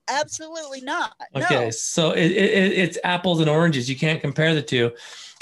[0.10, 1.14] Absolutely not.
[1.36, 1.70] Okay, No.
[1.70, 3.88] so it, it, it's apples and oranges.
[3.88, 4.92] You can't compare the two.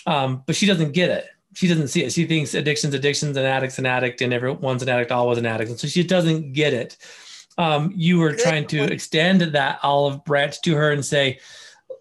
[0.05, 1.25] Um, but she doesn't get it.
[1.53, 2.11] She doesn't see it.
[2.11, 5.71] She thinks addiction's addiction's and addict's an addict, and everyone's an addict, always an addict.
[5.71, 6.97] And so she doesn't get it.
[7.57, 11.39] Um, you were Good trying to extend that olive branch to her and say,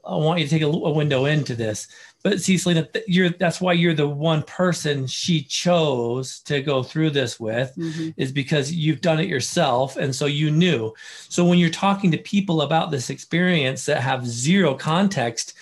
[0.07, 1.89] I want you to take a, a window into this.
[2.23, 7.11] But see, Selena, you're that's why you're the one person she chose to go through
[7.11, 8.15] this with Mhm.
[8.17, 10.93] is because you've done it yourself and so you knew.
[11.29, 15.55] So when you're talking to people about this experience that have zero context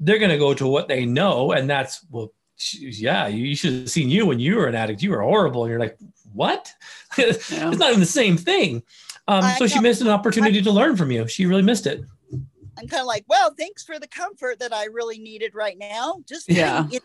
[0.00, 2.32] they're going to go to what they know and that's well
[2.80, 5.02] yeah you, you should have seen you when you were an addict.
[5.02, 5.96] You were horrible and you're like
[6.32, 6.72] what?
[7.18, 8.82] It's not even the same thing.
[9.28, 11.28] Um, so she missed an opportunity to learn from you.
[11.28, 12.04] She really missed it
[12.78, 16.22] I'm kind of like, well, thanks for the comfort that I really needed right now.
[16.28, 16.86] Just Yeah.
[16.90, 17.02] it-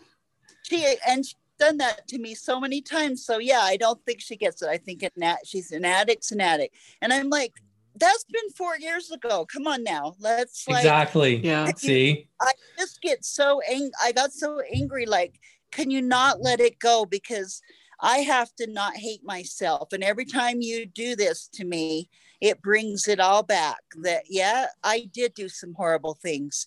[0.62, 3.24] she and she's done that to me so many times.
[3.24, 4.68] So yeah, I don't think she gets it.
[4.68, 5.12] I think it,
[5.44, 7.52] she's an addict's an addict, and I'm like,
[7.96, 9.46] that's been four years ago.
[9.52, 10.78] Come on now, let's like.
[10.78, 11.70] exactly Yeah.
[11.76, 15.04] see I just get so ang- I got so angry.
[15.06, 15.40] Like,
[15.72, 17.04] can you not let it go?
[17.06, 17.60] Because
[18.00, 19.92] I have to not hate myself.
[19.92, 22.08] And every time you do this to me,
[22.40, 23.78] it brings it all back.
[24.02, 26.66] That yeah, I did do some horrible things,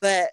[0.00, 0.30] but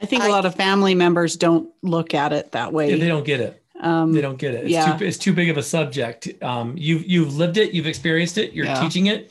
[0.00, 3.08] I think a I- lot of family members don't look at it that way they
[3.08, 4.64] don't get it Um, they don't get it.
[4.64, 4.96] It's, yeah.
[4.96, 6.28] too, it's too big of a subject.
[6.42, 8.80] Um, you've you've lived it, you've experienced it, you're Yeah.
[8.80, 9.30] teaching it.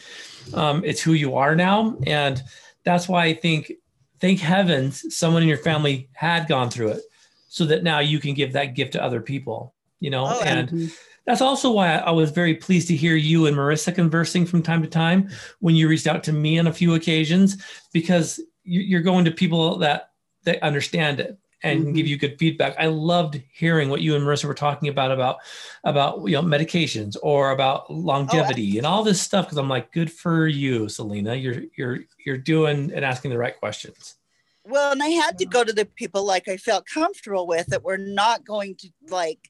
[0.54, 2.42] Um, it's who you are now, and
[2.84, 3.74] that's why I think,
[4.22, 7.02] thank heavens, someone in your family had gone through it,
[7.50, 9.74] so that now you can give that gift to other people.
[10.00, 10.92] You know, Oh, and Mhm.
[11.28, 14.82] That's also why I was very pleased to hear you and Marissa conversing from time
[14.82, 17.62] to time when you reached out to me on a few occasions,
[17.94, 20.12] because you- you're going to people that
[20.46, 21.96] that understand it and Mhm.
[21.96, 22.74] give you good feedback.
[22.80, 25.38] I loved hearing what you and Marissa were talking about about
[25.84, 29.46] about you know medications or about longevity and all this stuff.
[29.46, 31.36] Because I'm like, good for you, Selena.
[31.36, 34.16] You're you're you're doing and asking the right questions.
[34.64, 37.84] well, and I had to go to the people like I felt comfortable with that
[37.84, 39.50] were not going to like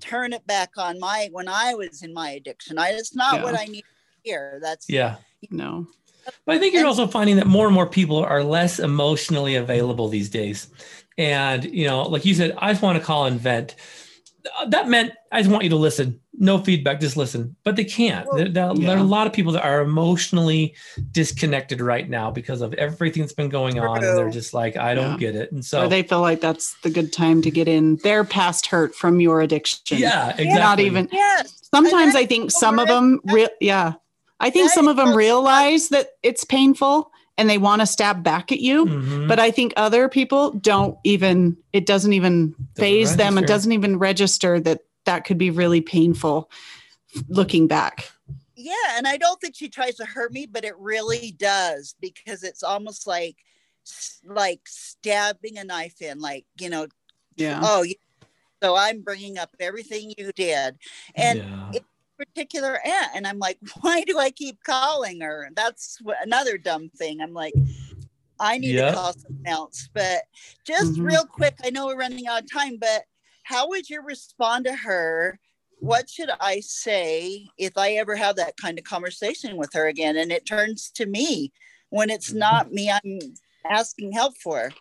[0.00, 2.78] turn it back on my when I was in my addiction.
[2.78, 4.58] I it's not what I need to hear.
[4.62, 5.16] That's Yeah.
[5.50, 5.86] No.
[6.46, 10.08] But I think you're also finding that more and more people are less emotionally available
[10.08, 10.68] these days.
[11.18, 13.76] And, you know, like you said, I just want to call and vent.
[14.60, 16.20] Uh, That meant I just want you to listen.
[16.36, 17.54] No feedback, just listen.
[17.64, 18.26] But they can't.
[18.26, 20.74] Well, there, there- there are a lot of people that are emotionally
[21.12, 24.02] disconnected right now because of everything that's been going on.
[24.02, 25.16] And they're just like, I don't Yeah.
[25.18, 25.52] get it.
[25.52, 28.66] And so, or they feel like that's the good time to get in their past
[28.66, 29.98] hurt from your addiction.
[29.98, 30.54] yeah, exactly.
[30.58, 31.68] Not even yes.
[31.72, 33.94] sometimes I think some of them real yeah.
[34.40, 38.52] I think some of them realize that it's painful and they want to stab back
[38.52, 38.86] at you.
[38.86, 39.28] Mhm.
[39.28, 43.38] But I think other people don't even it doesn't even phase them.
[43.38, 46.50] It doesn't even register that that could be really painful
[47.28, 48.10] looking back.
[48.56, 52.42] Yeah, and I don't think she tries to hurt me, but it really does because
[52.42, 53.36] it's almost like
[54.24, 56.86] like stabbing a knife in, like you know,
[57.36, 57.60] Yeah.
[57.62, 57.84] oh,
[58.62, 60.76] so I'm bringing up everything you did,
[61.14, 61.70] and yeah.
[61.74, 61.84] it-
[62.16, 66.88] particular aunt and i'm like why do i keep calling her that's what, another dumb
[66.96, 67.54] thing i'm like
[68.40, 68.90] i need Yep.
[68.90, 70.22] to call someone else but
[70.66, 71.04] just Mhm.
[71.06, 73.04] real quick i know we're running out of time but
[73.44, 75.38] how would you respond to her
[75.80, 80.16] what should i say if i ever have that kind of conversation with her again
[80.16, 81.52] and it turns to me
[81.90, 82.38] when it's Mm-hmm.
[82.38, 83.18] not me i'm
[83.68, 84.72] asking help for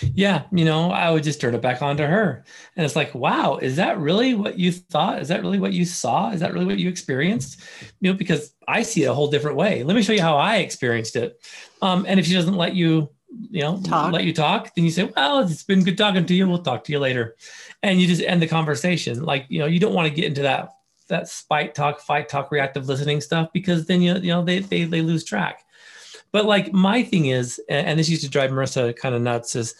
[0.00, 2.44] Yeah, you know, I would just turn it back on to her.
[2.76, 5.20] And it's like, wow, is that really what you thought?
[5.20, 6.30] Is that really what you saw?
[6.30, 7.60] Is that really what you experienced?
[8.00, 9.82] You know, because I see it a whole different way.
[9.82, 11.40] Let me show you how I experienced it.
[11.82, 13.10] Um, and if she doesn't let you,
[13.50, 14.12] you know, Talk.
[14.12, 16.48] let you talk, then you say, well, it's been good talking to you.
[16.48, 17.36] We'll talk to you later.
[17.82, 19.22] And you just end the conversation.
[19.22, 20.70] Like, you know, you don't want to get into that
[21.08, 24.84] that spite talk, fight talk, reactive listening stuff because then you you know they they
[24.84, 25.64] they lose track.
[26.32, 29.74] But like my thing is, and this used to drive Marissa kind of nuts, is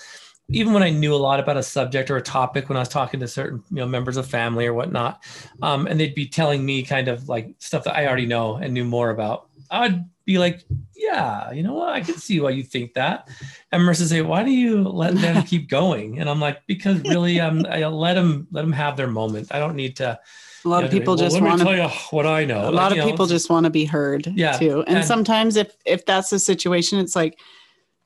[0.49, 2.89] even when I knew a lot about a subject or a topic, when I was
[2.89, 5.23] talking to certain you know members of family or whatnot,
[5.63, 8.73] um, and they'd be telling me kind of like stuff that I already know and
[8.73, 12.63] knew more about, I'd be like, yeah, you know what, I can see why you
[12.63, 13.29] think that.
[13.73, 16.19] And Marissa say, why do you let them keep going?
[16.21, 19.55] And I'm like, because really, um, I let them let them have their moment.
[19.55, 20.19] I don't need to.
[20.67, 22.69] A lot you of know, people well, just want to tell you what I know.
[22.69, 24.81] A lot you of know, people just want to be heard Yeah, too.
[24.87, 27.39] And, and- sometimes if if that's the situation, it's like,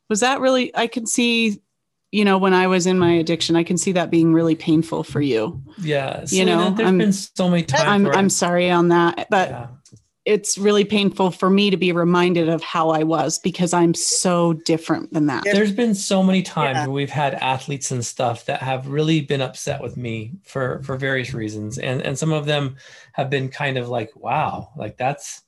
[0.09, 0.75] was that really?
[0.77, 1.63] I can see,
[2.13, 5.05] you know, when I was in my addiction, I can see that being really painful
[5.05, 5.63] for you.
[5.81, 6.21] yeah.
[6.23, 7.85] you Selena, know, there's I'm- been so many times.
[7.85, 9.67] I'm I'm sorry on that, but yeah.
[10.31, 14.53] It's really painful for me to be reminded of how I was because I'm so
[14.65, 15.45] different than that.
[15.45, 15.53] Yeah.
[15.55, 16.87] there's been so many times Yeah.
[16.87, 20.97] where we've had athletes and stuff that have really been upset with me for for
[20.97, 22.77] various reasons and and some of them
[23.13, 25.43] have been kind of like wow like that's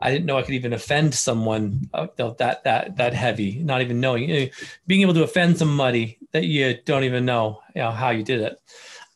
[0.00, 4.50] i didn't know i could even offend someone that that that heavy not even knowing
[4.86, 8.40] being able to offend somebody that you don't even know you know how you did
[8.40, 8.58] it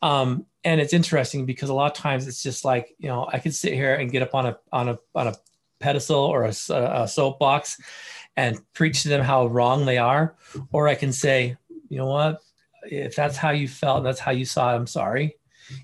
[0.01, 3.39] um and it's interesting because a lot of times it's just like you know i
[3.39, 5.35] could sit here and get up on a on a on a
[5.79, 6.53] pedestal or a
[7.07, 7.81] soapbox
[8.37, 10.35] and preach to them how wrong they are.
[10.71, 11.57] Or i can say
[11.89, 12.41] you know what?
[12.83, 15.35] If that's how you felt and that's how you saw it i'm sorry.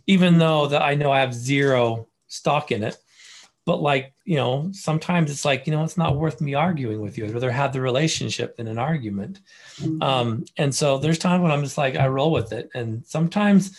[0.05, 2.97] Even though that i know i have zero stock in it
[3.65, 7.17] but like you know sometimes it's like you know it's not worth me arguing with
[7.17, 7.25] you.
[7.25, 9.41] I'd rather have the relationship than an argument.
[9.79, 10.01] Mhm.
[10.01, 12.69] um, and so there's times when I'm just like, I roll with it.
[12.73, 13.77] And sometimes,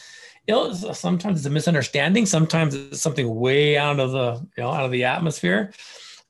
[0.49, 2.24] you uh, know, sometimes it's a misunderstanding.
[2.24, 5.72] Sometimes it's something way out of the, you know, out of the atmosphere.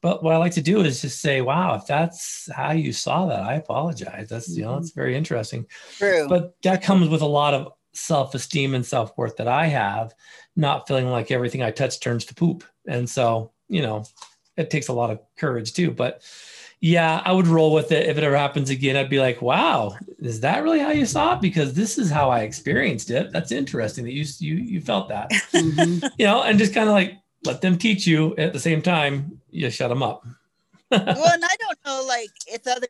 [0.03, 3.27] But what I like to do is just say, wow, if that's how you saw
[3.27, 4.29] that, I apologize.
[4.29, 4.83] That's, you know, mm-hmm.
[4.83, 5.67] it's very interesting.
[5.97, 10.13] true But that comes with a lot of self-esteem and self-worth that I have,
[10.57, 12.65] not feeling like everything I touch turns to poop.
[12.87, 14.05] And so, you know,
[14.57, 15.93] it takes a lot of courage too.
[15.93, 16.23] But
[16.81, 18.07] yeah, I would roll with it.
[18.09, 21.35] If it ever happens again, I'd be like, wow, is that really how you saw
[21.35, 21.41] it?
[21.41, 23.33] Because this is how I experienced it.
[23.33, 25.31] That's interesting that you you you felt that.
[25.53, 26.09] Mhm.
[26.19, 27.15] You know, and just kind of like
[27.45, 30.25] let them teach you at the same time, you shut them up.
[30.91, 31.03] well
[31.35, 32.87] and i don't know like if other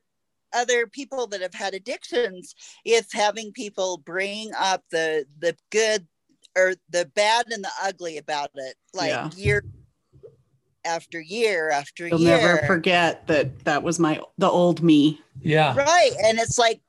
[0.54, 6.06] other people that have had addictions if having people bring up the the good
[6.56, 9.30] or the bad and the ugly about it like Yeah.
[9.34, 9.64] year
[10.84, 15.20] after year after year You'll year never forget that that was my the old me.
[15.40, 15.74] Yeah.
[15.76, 16.80] right and it's like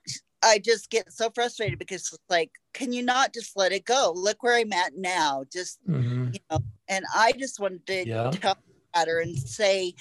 [0.41, 4.11] i just get so frustrated because it's like can you not just let it go
[4.15, 6.33] look where i'm at now just Mhm.
[6.33, 8.31] you know and i just wanted to Yeah.
[8.31, 8.57] tell
[8.95, 9.93] at her and say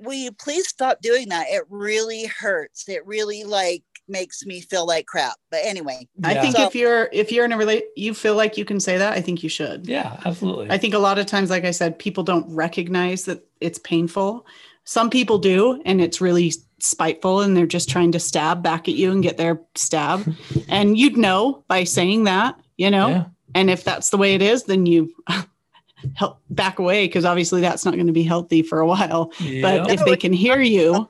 [0.00, 4.86] will you please stop doing that it really hurts it really like makes me feel
[4.86, 8.12] like crap but anyway I think So- if you're if you're in a relate you
[8.14, 9.86] feel like you can say that, I think you should.
[9.86, 10.70] Yeah, absolutely.
[10.70, 14.46] I think a lot of times, like I said, people don't recognize that it's painful.
[14.84, 18.94] Some people do, and it's really spiteful, and they're just trying to stab back at
[18.94, 20.34] you and get their stab.
[20.68, 23.08] and you'd know by saying that, you know.
[23.08, 23.24] yeah.
[23.54, 25.12] And if that's the way it is, then you
[26.14, 29.32] help back away because obviously that's not going to be healthy for a while.
[29.40, 29.62] Yeah.
[29.62, 31.08] But if they can hear you,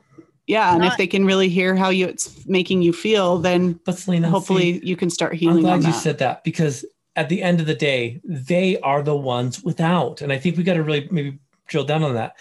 [0.51, 3.97] yeah, and if they can really hear how you it's making you feel, then but
[3.97, 5.97] Selena, see, hopefully you can start healing I'm glad you that.
[5.99, 6.83] said that because
[7.15, 10.21] at the end of the day, they are the ones without.
[10.21, 12.35] And I think we got to really maybe drill down on that.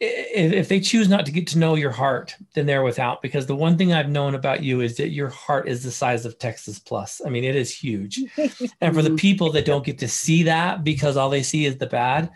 [0.00, 3.22] If, if they choose not to get to know your heart, then they're without.
[3.22, 6.24] Because the one thing I've known about you is that your heart is the size
[6.24, 7.20] of Texas Plus.
[7.26, 8.20] I mean, it is huge.
[8.80, 9.18] and for the Mhm.
[9.18, 12.30] people that don't get to see that because all they see is the bad,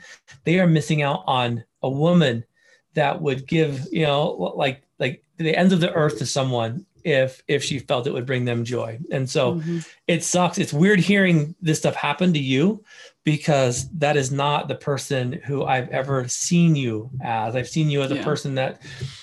[0.44, 2.44] they are missing out on a woman
[2.94, 4.82] that would give, you know, like like
[5.42, 8.64] the ends of the earth to someone if if she felt it would bring them
[8.64, 8.98] joy.
[9.10, 9.86] And so Mhm.
[10.06, 10.58] it sucks.
[10.58, 12.84] It's weird hearing this stuff happen to you
[13.24, 17.54] because that is not the person who I've ever seen you as.
[17.56, 18.24] I've seen you as a Yeah.
[18.24, 18.80] person that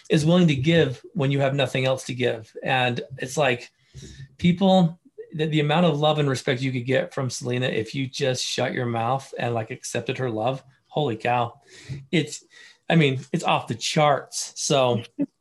[0.09, 2.51] is willing to give when you have nothing else to give.
[2.63, 3.71] And it's like
[4.37, 4.99] people,
[5.33, 8.43] the, the amount of love and respect you could get from Selena if you just
[8.43, 11.53] shut your mouth and like accepted her love holy cow,
[12.11, 12.43] it's,
[12.89, 14.53] I mean, it's off the charts.
[14.55, 15.03] So,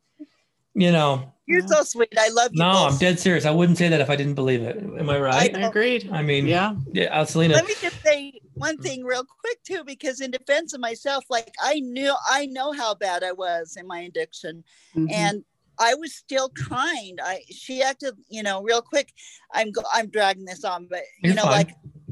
[0.79, 2.13] you know, You're so sweet.
[2.19, 2.61] I love you.
[2.63, 2.93] no, both.
[2.93, 3.45] I'm dead serious.
[3.47, 4.77] I wouldn't say that if I didn't believe it.
[4.77, 5.57] Am I right?
[5.57, 6.09] I agreed.
[6.13, 6.75] I mean, Yeah.
[6.93, 7.55] yeah, uh, Selena.
[7.55, 11.53] Let me just say one thing real quick too, because in defense of myself, like
[11.61, 14.63] I knew I know how bad I was in my addiction,
[14.95, 15.09] Mhm.
[15.13, 15.45] and
[15.81, 17.21] I was still kind.
[17.23, 19.13] I she acted, you know, real quick.
[19.55, 21.53] I'm go, I'm dragging this on, but you You're know, fine.
[21.59, 21.71] like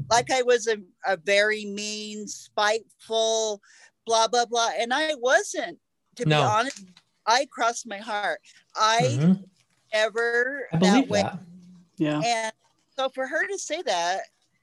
[0.09, 3.61] like I was a, a very mean, spiteful,
[4.05, 5.77] blah blah blah, and I wasn't.
[6.15, 6.39] To No.
[6.39, 6.83] be honest,
[7.27, 8.39] I crossed my heart.
[8.75, 9.43] I Mhm.
[9.93, 11.21] never I that way.
[11.21, 11.39] that.
[11.97, 12.21] yeah.
[12.25, 12.53] And
[12.97, 14.21] so for her to say that,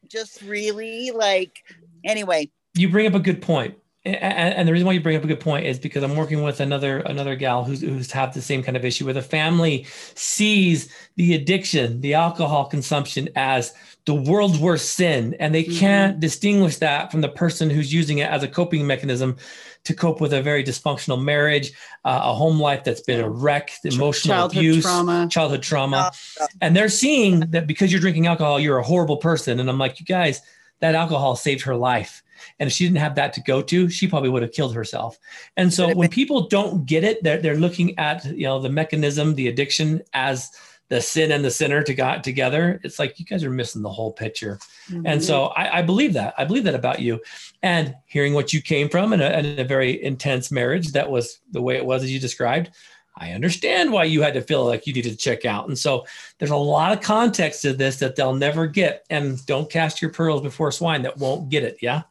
[0.08, 1.62] just really like,
[2.04, 4.14] anyway, you bring up a good point A- a-
[4.58, 6.60] and the reason why you bring up a good point is because i'm working with
[6.60, 10.90] another another gal who's who's had the same kind of issue where the family sees
[11.16, 13.72] the addiction the alcohol consumption as
[14.04, 15.78] the world's worst sin and they Mhm.
[15.78, 19.36] can't distinguish that from the person who's using it as a coping mechanism
[19.84, 21.72] to cope with a very dysfunctional marriage
[22.04, 25.28] uh, a home life that's been a wreck emotional Childhood abuse trauma.
[25.30, 26.12] childhood trauma.
[26.40, 29.60] Uh, and they're seeing that because you're drinking alcohol you're a horrible person.
[29.60, 30.40] And i'm like you guys
[30.80, 32.22] that alcohol saved her life.
[32.58, 35.18] And if she didn't have that to go to she probably would have killed herself.
[35.56, 39.34] And so when people don't get it they're, they're looking at you know the mechanism
[39.34, 40.50] the addiction as
[40.88, 43.88] the sin and the sinner to got together it's like you guys are missing the
[43.88, 44.58] whole picture
[44.88, 45.20] and mm-hmm.
[45.20, 47.20] so I, I believe that i believe that about you
[47.62, 51.40] and hearing what you came from in a, in a very intense marriage that was
[51.50, 52.70] the way it was as you described
[53.16, 55.68] I understand why you had to feel like you needed to check out.
[55.68, 56.04] And so
[56.38, 59.04] there's a lot of context to this that they'll never get.
[59.08, 61.78] And don't cast your pearls before swine that won't get it.
[61.80, 62.02] Yeah.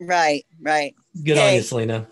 [0.00, 0.96] right, right.
[1.22, 2.08] Good on you, Selena.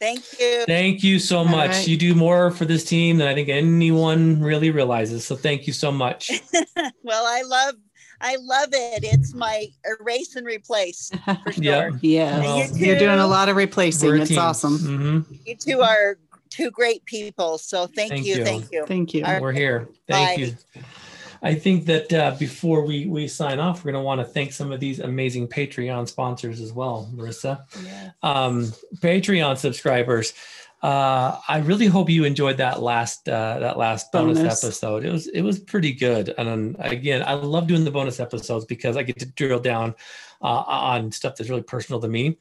[0.00, 0.64] Thank you.
[0.66, 1.70] Thank you so All much.
[1.70, 1.86] right.
[1.88, 5.26] You do more for this team than I think anyone really realizes.
[5.26, 6.30] So thank you so much.
[7.02, 7.74] Well, I love,
[8.20, 9.02] I love it.
[9.04, 11.10] It's my erase and replace
[11.44, 11.62] for sure.
[11.62, 11.90] Yeah.
[12.00, 12.40] yeah.
[12.40, 14.16] Well, You You're doing a lot of replacing.
[14.16, 14.38] It's team.
[14.38, 14.78] awesome.
[14.78, 15.38] Mhm.
[15.46, 16.18] You two are
[16.50, 17.58] two great people.
[17.58, 18.44] So thank, Thank you, you.
[18.44, 18.84] thank you.
[18.86, 19.24] Thank you.
[19.24, 19.42] All right.
[19.42, 19.88] We're here.
[20.08, 20.44] Thank Bye.
[20.44, 20.82] you.
[21.42, 24.52] I think that uh, before we, we sign off, we're going to want to thank
[24.52, 27.64] some of these amazing Patreon sponsors as well, Marissa.
[28.22, 28.66] um,
[28.96, 30.34] Patreon subscribers.
[30.82, 34.64] Uh, I really hope you enjoyed that last uh, that last bonus, Bonus.
[34.64, 35.04] episode.
[35.04, 36.32] It was it was pretty good.
[36.38, 39.94] And um, again, I love doing the bonus episodes because I get to drill down
[40.40, 42.38] uh, on stuff that's really personal to me.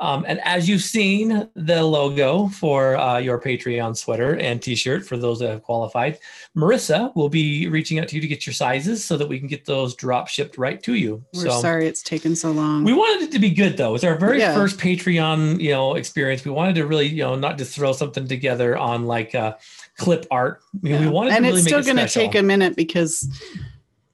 [0.00, 5.18] Um, and as you've seen the logo for uh, your Patreon sweater and T-shirt for
[5.18, 6.18] those that have qualified,
[6.56, 9.46] Marissa will be reaching out to you to get your sizes so that we can
[9.46, 11.22] get those drop shipped right to you.
[11.34, 12.82] We're sorry it's taken so long.
[12.82, 13.94] we wanted it to be good though.
[13.94, 14.54] It's our very Yeah.
[14.54, 16.44] first Patreon, you know, experience.
[16.46, 19.56] We wanted to really, you know, not just throw something together on like uh,
[19.98, 20.62] clip art.
[20.82, 23.28] I mean, we wanted and to really it's still going to take a minute because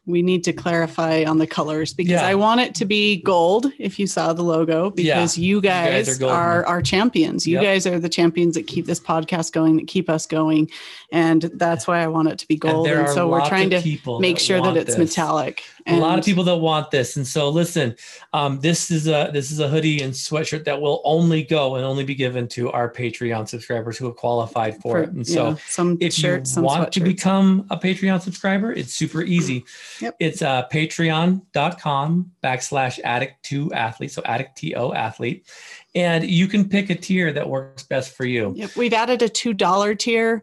[0.06, 2.26] we need to clarify on the colors because Yeah.
[2.26, 6.16] I want it to be gold if you saw the logo because you guys guys,
[6.16, 6.36] are golden.
[6.36, 7.44] are, our champions.
[7.46, 7.62] You Yep.
[7.64, 10.70] guys are the champions that keep this podcast going, that keep us going.
[11.10, 12.86] And that's why I want it to be And gold.
[12.86, 14.98] And, are so we're trying to make sure that it's this.
[14.98, 15.62] metallic.
[15.88, 17.94] A lot of And- people that want this and so listen
[18.32, 21.84] um, this is a this is a hoodie and sweatshirt that will only go and
[21.84, 25.56] only be given to our patreon subscribers who have qualified for, it and so yeah,
[25.68, 29.64] some if shirts, you some want to become a patreon subscriber it's super easy
[30.00, 30.16] Yep.
[30.18, 35.46] it's uh, patreon.com backslash addict to athlete so addict to athlete
[35.94, 39.28] and you can pick a tier that works best for you Yep, we've added a
[39.28, 40.42] two dollar tier.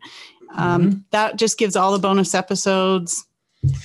[0.55, 0.97] Um, Mm-hmm.
[1.11, 3.25] That just gives all the bonus episodes.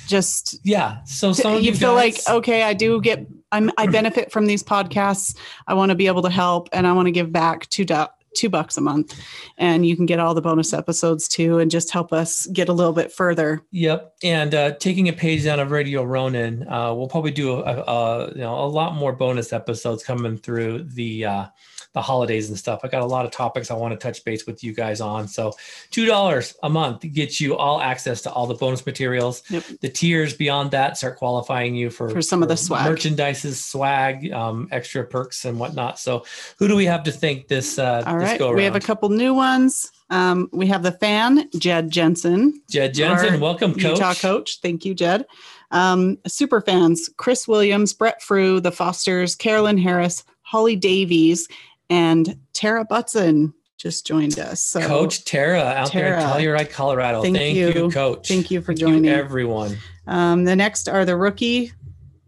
[0.06, 3.26] Just yeah so some of you feel like okay, I do get.
[3.52, 5.36] I'm I benefit from these podcasts.
[5.66, 8.06] I want to be able to help, and I want to give back two do-
[8.34, 9.18] two bucks a month,
[9.56, 12.72] and you can get all the bonus episodes too, and just help us get a
[12.72, 13.62] little bit further.
[13.70, 17.62] Yep, and uh, taking a page down of Radio Ronin, uh, we'll probably do a,
[17.62, 21.46] a, a you know a lot more bonus episodes coming through the uh,
[21.94, 22.80] the holidays and stuff.
[22.84, 25.26] I got a lot of topics I want to touch base with you guys on.
[25.26, 25.52] So
[25.90, 29.42] two dollars a month gets you all access to all the bonus materials.
[29.50, 29.64] Yep.
[29.80, 32.86] The tiers beyond that start qualifying you for For some of the swag.
[32.94, 35.98] merchandises, swag, um, extra perks and whatnot.
[35.98, 36.24] So
[36.58, 37.78] who do we have to thank this?
[37.78, 39.90] Uh, All this right, we have a couple new ones.
[40.10, 43.98] Um, we have the fan Jed Jensen, Jed Jensen, welcome, coach.
[43.98, 44.60] Utah coach.
[44.60, 45.26] Thank you, Jed.
[45.70, 51.46] Um, super fans Chris Williams, Brett Frew, the Fosters, Carolyn Harris, Holly Davies,
[51.90, 54.62] and Tara Butson just joined us.
[54.62, 57.22] So, Coach Tara out there in Telluride, Colorado.
[57.22, 57.68] Thank Thank, you.
[57.68, 57.90] you.
[57.90, 58.28] Coach.
[58.28, 59.08] thank you for Thank you, joining.
[59.08, 59.78] everyone.
[60.06, 61.72] Um, the next are the rookie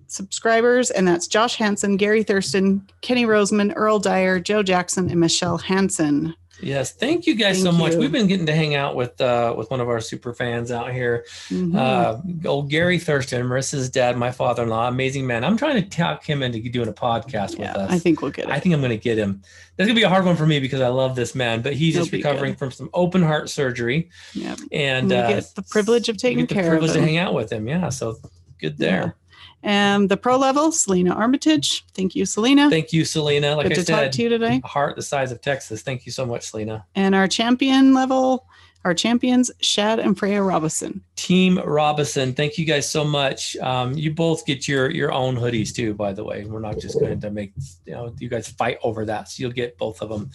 [0.07, 5.59] subscribers, and that's Josh Hansen, Gary Thurston, Kenny Roseman, Earl Dyer, Joe Jackson, and Michelle
[5.59, 6.35] Hansen.
[6.63, 7.93] Yes, thank you guys Thank so much.
[7.93, 7.99] you.
[7.99, 10.93] We've been getting to hang out with uh, with one of our super fans out
[10.93, 11.25] here.
[11.49, 11.77] Mhm.
[11.77, 15.45] Uh, old Gary Thurston, Marissa's dad, my father-in-law, amazing man.
[15.45, 17.91] I'm trying to talk him into doing a podcast with yeah, us.
[17.91, 18.51] I think we'll get it.
[18.51, 19.43] I think I'm going to get him.
[19.77, 21.73] That's going to be a hard one for me because I love this man, but
[21.73, 22.59] he's He'll just recovering good.
[22.59, 24.57] from some open heart surgery, yeah.
[24.73, 27.17] and we uh, get the privilege of taking get the care privilege of to hang
[27.17, 27.67] out with him.
[27.67, 28.17] Yeah, so
[28.59, 29.17] good there.
[29.63, 31.85] And the pro level, Selena Armitage.
[31.95, 32.71] Thank you, Selena.
[32.71, 33.57] Thank you, Selena.
[33.57, 34.61] Like Good I to said, talk to you today.
[34.65, 35.83] heart the size of Texas.
[35.83, 36.87] Thank you so much, Selena.
[36.95, 38.47] And our champion level,
[38.85, 41.03] our champions, Shad and Freya Robison.
[41.17, 43.57] Team Robison, thank you guys so much.
[43.59, 46.45] Um, you both get your your own hoodies too, by the way.
[46.45, 47.53] We're not just going to make
[47.85, 50.31] you know you guys fight over that, so you'll get both of them.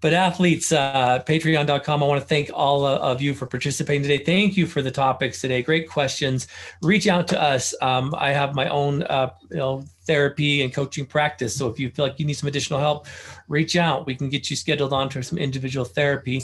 [0.00, 2.02] But athletes, uh, Patreon.com.
[2.02, 4.24] I want to thank all of you for participating today.
[4.24, 5.62] Thank you for the topics today.
[5.62, 6.46] Great questions.
[6.82, 7.74] Reach out to us.
[7.82, 11.56] Um, I have my own uh, you know therapy and coaching practice.
[11.56, 13.06] So if you feel like you need some additional help,
[13.48, 14.06] reach out.
[14.06, 16.42] We can get you scheduled on to some individual therapy.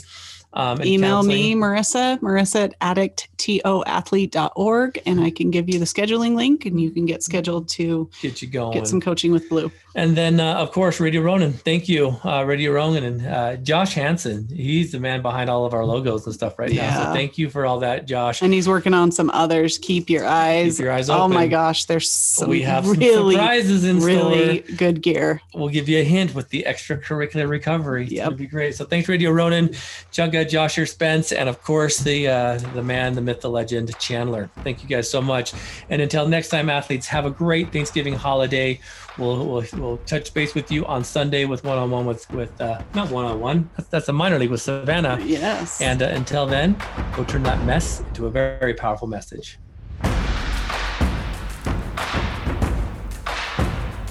[0.57, 1.61] Um, Email me, counseling.
[1.61, 7.05] Marissa, Marissa at addicttoathlete.org, and I can give you the scheduling link and you can
[7.05, 8.73] get scheduled to Get you going.
[8.73, 9.71] get some coaching with Blu.
[9.97, 11.53] And then, uh, of course, Radio Ronan.
[11.53, 14.47] Thank you, uh, Radio Ronan and uh, Josh Hansen.
[14.47, 16.75] He's the man behind all of our logos and stuff right now.
[16.75, 17.05] Yeah.
[17.05, 18.43] So thank you for all that, Josh.
[18.43, 19.79] And he's working on some others.
[19.79, 20.77] Keep your eyes.
[20.77, 21.23] Keep your eyes open.
[21.23, 24.75] Oh my gosh, there's some we have some really, surprises in really store.
[24.75, 25.41] good gear.
[25.55, 28.05] We'll give you a hint with the extracurricular recovery.
[28.05, 28.23] Yep.
[28.23, 28.75] gonna be great.
[28.75, 29.69] So thanks, Radio Ronan,
[30.11, 33.97] Jugga, Josh, or Spence, and of course the uh, the man, the myth, the legend,
[33.97, 34.51] Chandler.
[34.63, 35.53] Thank you guys so much.
[35.89, 38.79] And until next time, athletes, have a great Thanksgiving holiday.
[39.17, 42.59] We'll we'll, we'll touch base with you on Sunday with one on one with with
[42.61, 43.69] uh, not one on one.
[43.75, 45.19] That's that's a minor league with Savannah.
[45.23, 45.81] Yes.
[45.81, 46.75] And uh, until then,
[47.15, 49.57] go turn that mess into a very, very powerful message.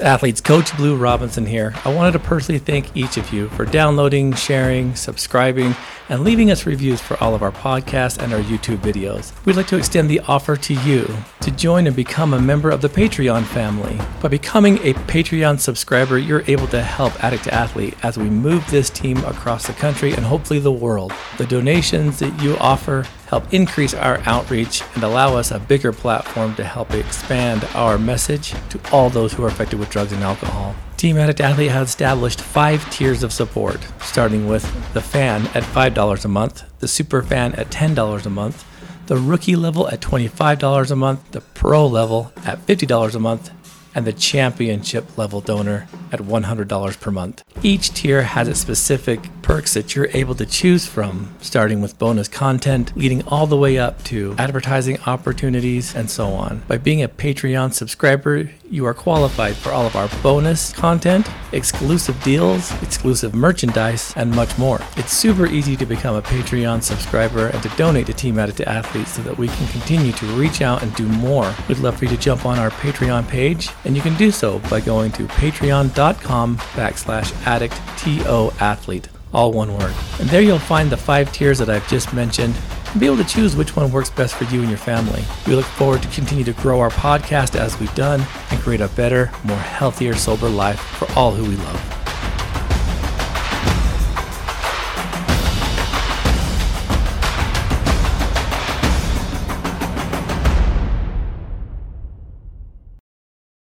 [0.01, 1.75] Athletes, Coach Blu Robinson here.
[1.85, 5.75] I wanted to personally thank each of you for downloading, sharing, subscribing,
[6.09, 9.33] and leaving us reviews for all of our podcasts and our YouTube videos.
[9.45, 11.09] We'd like to extend the offer to you
[11.41, 13.99] to join and become a member of the Patreon family.
[14.21, 18.69] By becoming a Patreon subscriber, you're able to help Addict to Athlete as we move
[18.71, 21.13] this team across the country and hopefully the world.
[21.39, 26.55] The donations that you offer help increase our outreach and allow us a bigger platform
[26.55, 30.75] to help expand our message to all those who are affected with drugs and alcohol.
[30.97, 34.63] Team Addict Athlete has established five tiers of support, starting with
[34.95, 38.65] the fan at $5 a month, the super fan at $10 a month,
[39.07, 43.51] the rookie level at $25 a month, the pro level at $50 a month,
[43.97, 47.43] and the championship level donor at $100 per month.
[47.63, 52.29] Each tier has its specific perks that you're able to choose from, starting with bonus
[52.29, 56.63] content, leading all the way up to advertising opportunities, and so on.
[56.69, 62.21] By being a Patreon subscriber, you are qualified for all of our bonus content, exclusive
[62.23, 64.81] deals, exclusive merchandise, and much more.
[64.97, 68.69] It's super easy to become a Patreon subscriber and to donate to Team Addict to
[68.69, 71.55] Athletes so that we can continue to reach out and do more.
[71.69, 74.59] We'd love for you to jump on our Patreon page, and you can do so
[74.69, 79.95] by going to patreon.com backslash addict to athlete, all one word.
[80.21, 82.55] And there you'll find the five tiers that I've just mentioned
[82.91, 85.23] and be able to choose which one works best for you and your family.
[85.47, 88.89] We look forward to continue to grow our podcast as we've done and create a
[88.89, 92.06] better, more healthier, sober life for all who we love.